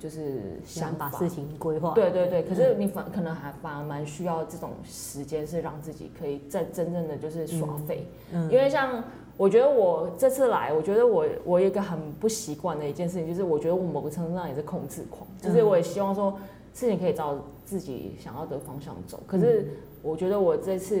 [0.00, 1.92] 就是想把事情规划。
[1.92, 8.06] 对对对，可是你反可能还反而蛮需要这种时间，是让自己可以在真正的就是耍废。
[8.32, 8.50] 嗯。
[8.50, 9.04] 因为像
[9.36, 16.32] 我觉得我这次来，我觉得我我有一个很不习惯的一件事情，就是我觉得我某个程度上也是控制狂，就是我也希望说
[16.72, 17.36] 事情可以照
[17.66, 19.20] 自己想要的方向走。
[19.26, 19.68] 可是
[20.02, 20.96] 我觉得我这次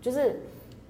[0.00, 0.40] 就是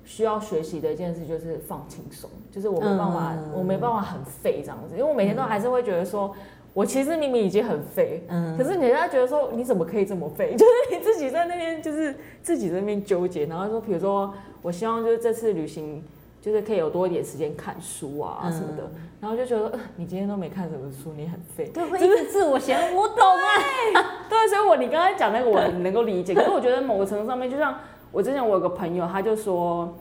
[0.04, 6.34] 需要学习的一件事，就是放轻松，就是我没办法，嗯我没办法很废这样子，因为我每天都还是会觉得说。
[6.72, 10.54] 我其实明明已经很废，嗯可是人家觉得说你怎么可以这么废？
[10.56, 12.14] 就是你自己在那边就是
[12.44, 14.32] 自己在那边纠结，然后说比如说
[14.62, 16.00] 我希望就是这次旅行
[16.40, 21.70] 就是可以有多一点时间看书啊什么的，然后就觉得、呃你今天都没看什么书，你很废。
[21.72, 24.24] 对，会一直自我嫌，我懂啊。
[24.28, 27.78] 对，所以我你刚才讲那个我能够理解，可是我觉得某个程度上面，就像
[28.10, 29.94] 我之前我有个朋友，他就说，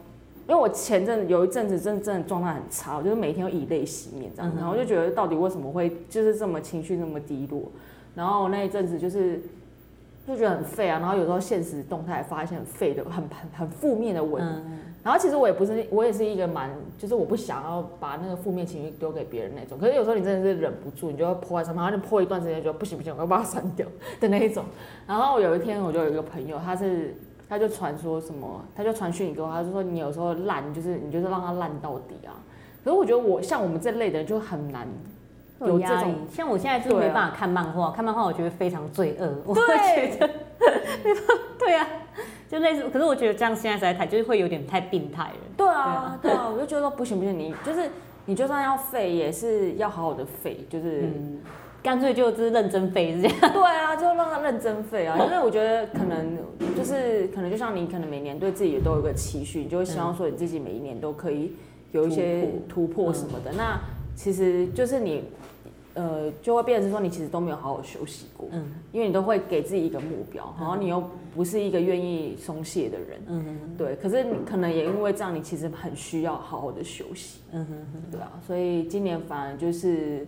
[0.47, 7.63] 因为我前阵有一阵子真的真的状态很差，我就是每天都以泪洗面这样，然后我就觉得到底为什么会就是这么情绪那么低落，
[8.15, 9.41] 然后那一阵子就是
[10.25, 19.79] 就觉得很废啊，然后有时候现实动态发现很废的很很很负面的文，嗯然后其实我也不是，我也是一个蛮，就是我不想要把那个负面情绪丢给别人那种。
[19.79, 23.87] 可是有时候你真的是忍不住，你就要泼在上面，然后你泼一段时间，就不行不行，我要把它删掉
[24.19, 24.65] 的那一种。
[25.07, 27.15] 然后有一天我就有一个朋友，他是
[27.47, 32.35] 他就传说什么，他就传讯给我，他就说你有时候烂，就是你就是让他烂到底啊。
[32.83, 34.87] 可是我觉得我像我们这类的人就很难
[35.61, 40.29] 有这种有压力，像我现在就没办法看漫画，看漫画我觉得非常罪恶，我会觉得，
[41.59, 41.87] 对啊，
[42.49, 45.37] 就类似，可是我觉得这样现在实在太就是会有点太病态了。
[45.57, 47.89] 对啊，对啊，我就觉得说不行不行，你就是
[48.25, 51.01] 你就算要废，也是要好好的废，就是。
[51.01, 51.39] 嗯，
[51.81, 53.37] 干脆就是认真废是这样。
[53.53, 56.37] 对啊，就让他认真废啊，因为我觉得可能
[56.75, 61.53] 就是可能就像你可能每年对自己也都有一个期许，你就会希望说你自己每一年都可以
[61.93, 63.53] 有一些突破什么的。
[63.53, 63.79] 那
[64.13, 65.23] 其实就是你
[65.93, 71.03] 呃就会变成是说你其实都没有好好休息过，嗯因为你都会给自己一个目标，然后你又
[71.35, 73.95] 不是一个愿意松懈的人，嗯对。
[73.95, 77.39] 可是你可能也因为这样，你其实很需要好好的休息。
[77.51, 80.25] 嗯哼对啊，所以今年反而就是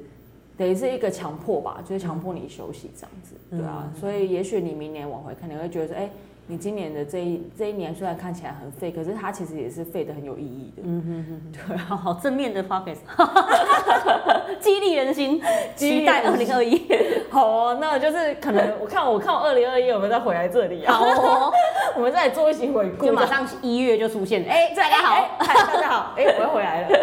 [0.58, 6.10] 等于是一个强迫吧，就是强迫你休息这样子，对啊，所以也许你明年往回看，你会觉得说，哎、
[6.48, 10.82] 你今年的这一这一年虽然看起来很废，可是它其实也是废的很有意义的。
[10.84, 12.98] 嗯哼哼，对啊，好好正面的 focus，
[14.60, 15.42] 激励人心，
[15.76, 16.82] 期待二人零二一。
[17.32, 20.94] 好哦，那就是可能我看我看我二零二一有没有再回来这里啊？
[20.94, 21.54] 好哦，
[21.96, 27.00] 我们再来做一起回顾，就马上一月就出现，哎，大家好，大家好，哎、我又回来了。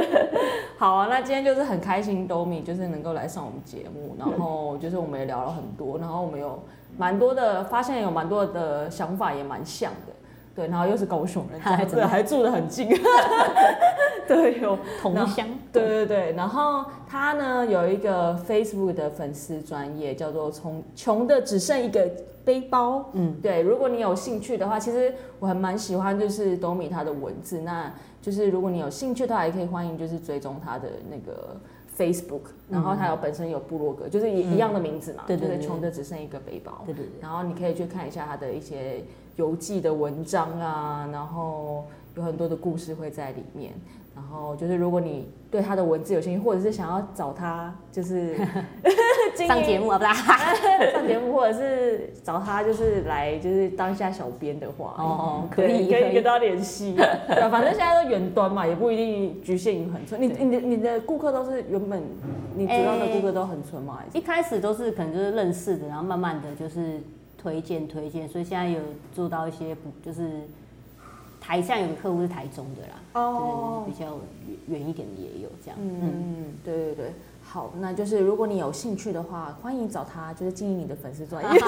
[0.79, 6.63] 好啊，那今天就是很开心，Domi 就是能够来上我们节目，然后就是我们也聊了很多，然后我们有
[6.97, 10.13] 蛮多的发现，有蛮多的想法也蛮像的，
[10.55, 12.89] 对，然后又是高雄人，还对，还住得很近，
[14.29, 14.79] 对，有。
[15.03, 22.09] 同乡，对对对，然后他呢有一个 Facebook 的粉丝专业叫做“从穷的只剩一个
[22.45, 31.57] 背包”，嗯，对，如果你有兴趣的话，其实我还蛮喜欢就是 Domi 他的文字，那就是如果你有兴趣的话，也可以欢迎就是追踪他的那个
[31.97, 39.03] Facebook，然后他有本身有部落格，就是一一样的名字嘛，对对对就是穷的只剩一个背包，对对对，然后你可以去看一下他的一些
[39.37, 41.85] 游记的文章啊，然后
[42.17, 43.73] 有很多的故事会在里面。
[44.19, 48.35] 然后就是如果你对他的文字有兴趣，或者是想要找他，就是
[49.47, 50.13] 上节目啊，不啦，
[50.93, 56.25] 上节目，或者是找他就是来就是当一下小编的话，哦，可以，可以可以跟。
[56.25, 56.95] 他联系。
[56.95, 57.05] 对
[57.37, 60.21] 啊，反正现在都远端嘛，也不一定局限于恒春。
[60.21, 62.03] 你你的你的顾客都是原本
[62.57, 63.99] 你主要的顾客都恒春吗？
[64.01, 67.01] 还是一开始都是可能就是认识的，然后慢慢的就是
[67.41, 68.81] 推荐推荐，所以现在有
[69.15, 70.43] 做到一些不就是
[71.49, 74.21] 台上有个客户是台中的啦，哦比较
[74.67, 75.79] 远远一点的也有这样。
[75.81, 81.59] 嗯，嗯，对对对，好，那就是如果你有兴趣的话，欢迎找他，就是经营你的粉丝专业，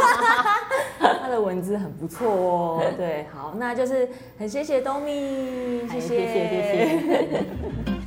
[1.01, 2.83] 他的文字很不错哦。
[2.99, 4.07] 对，好，那就是
[4.37, 8.00] 很谢谢东咪，谢谢谢谢谢谢。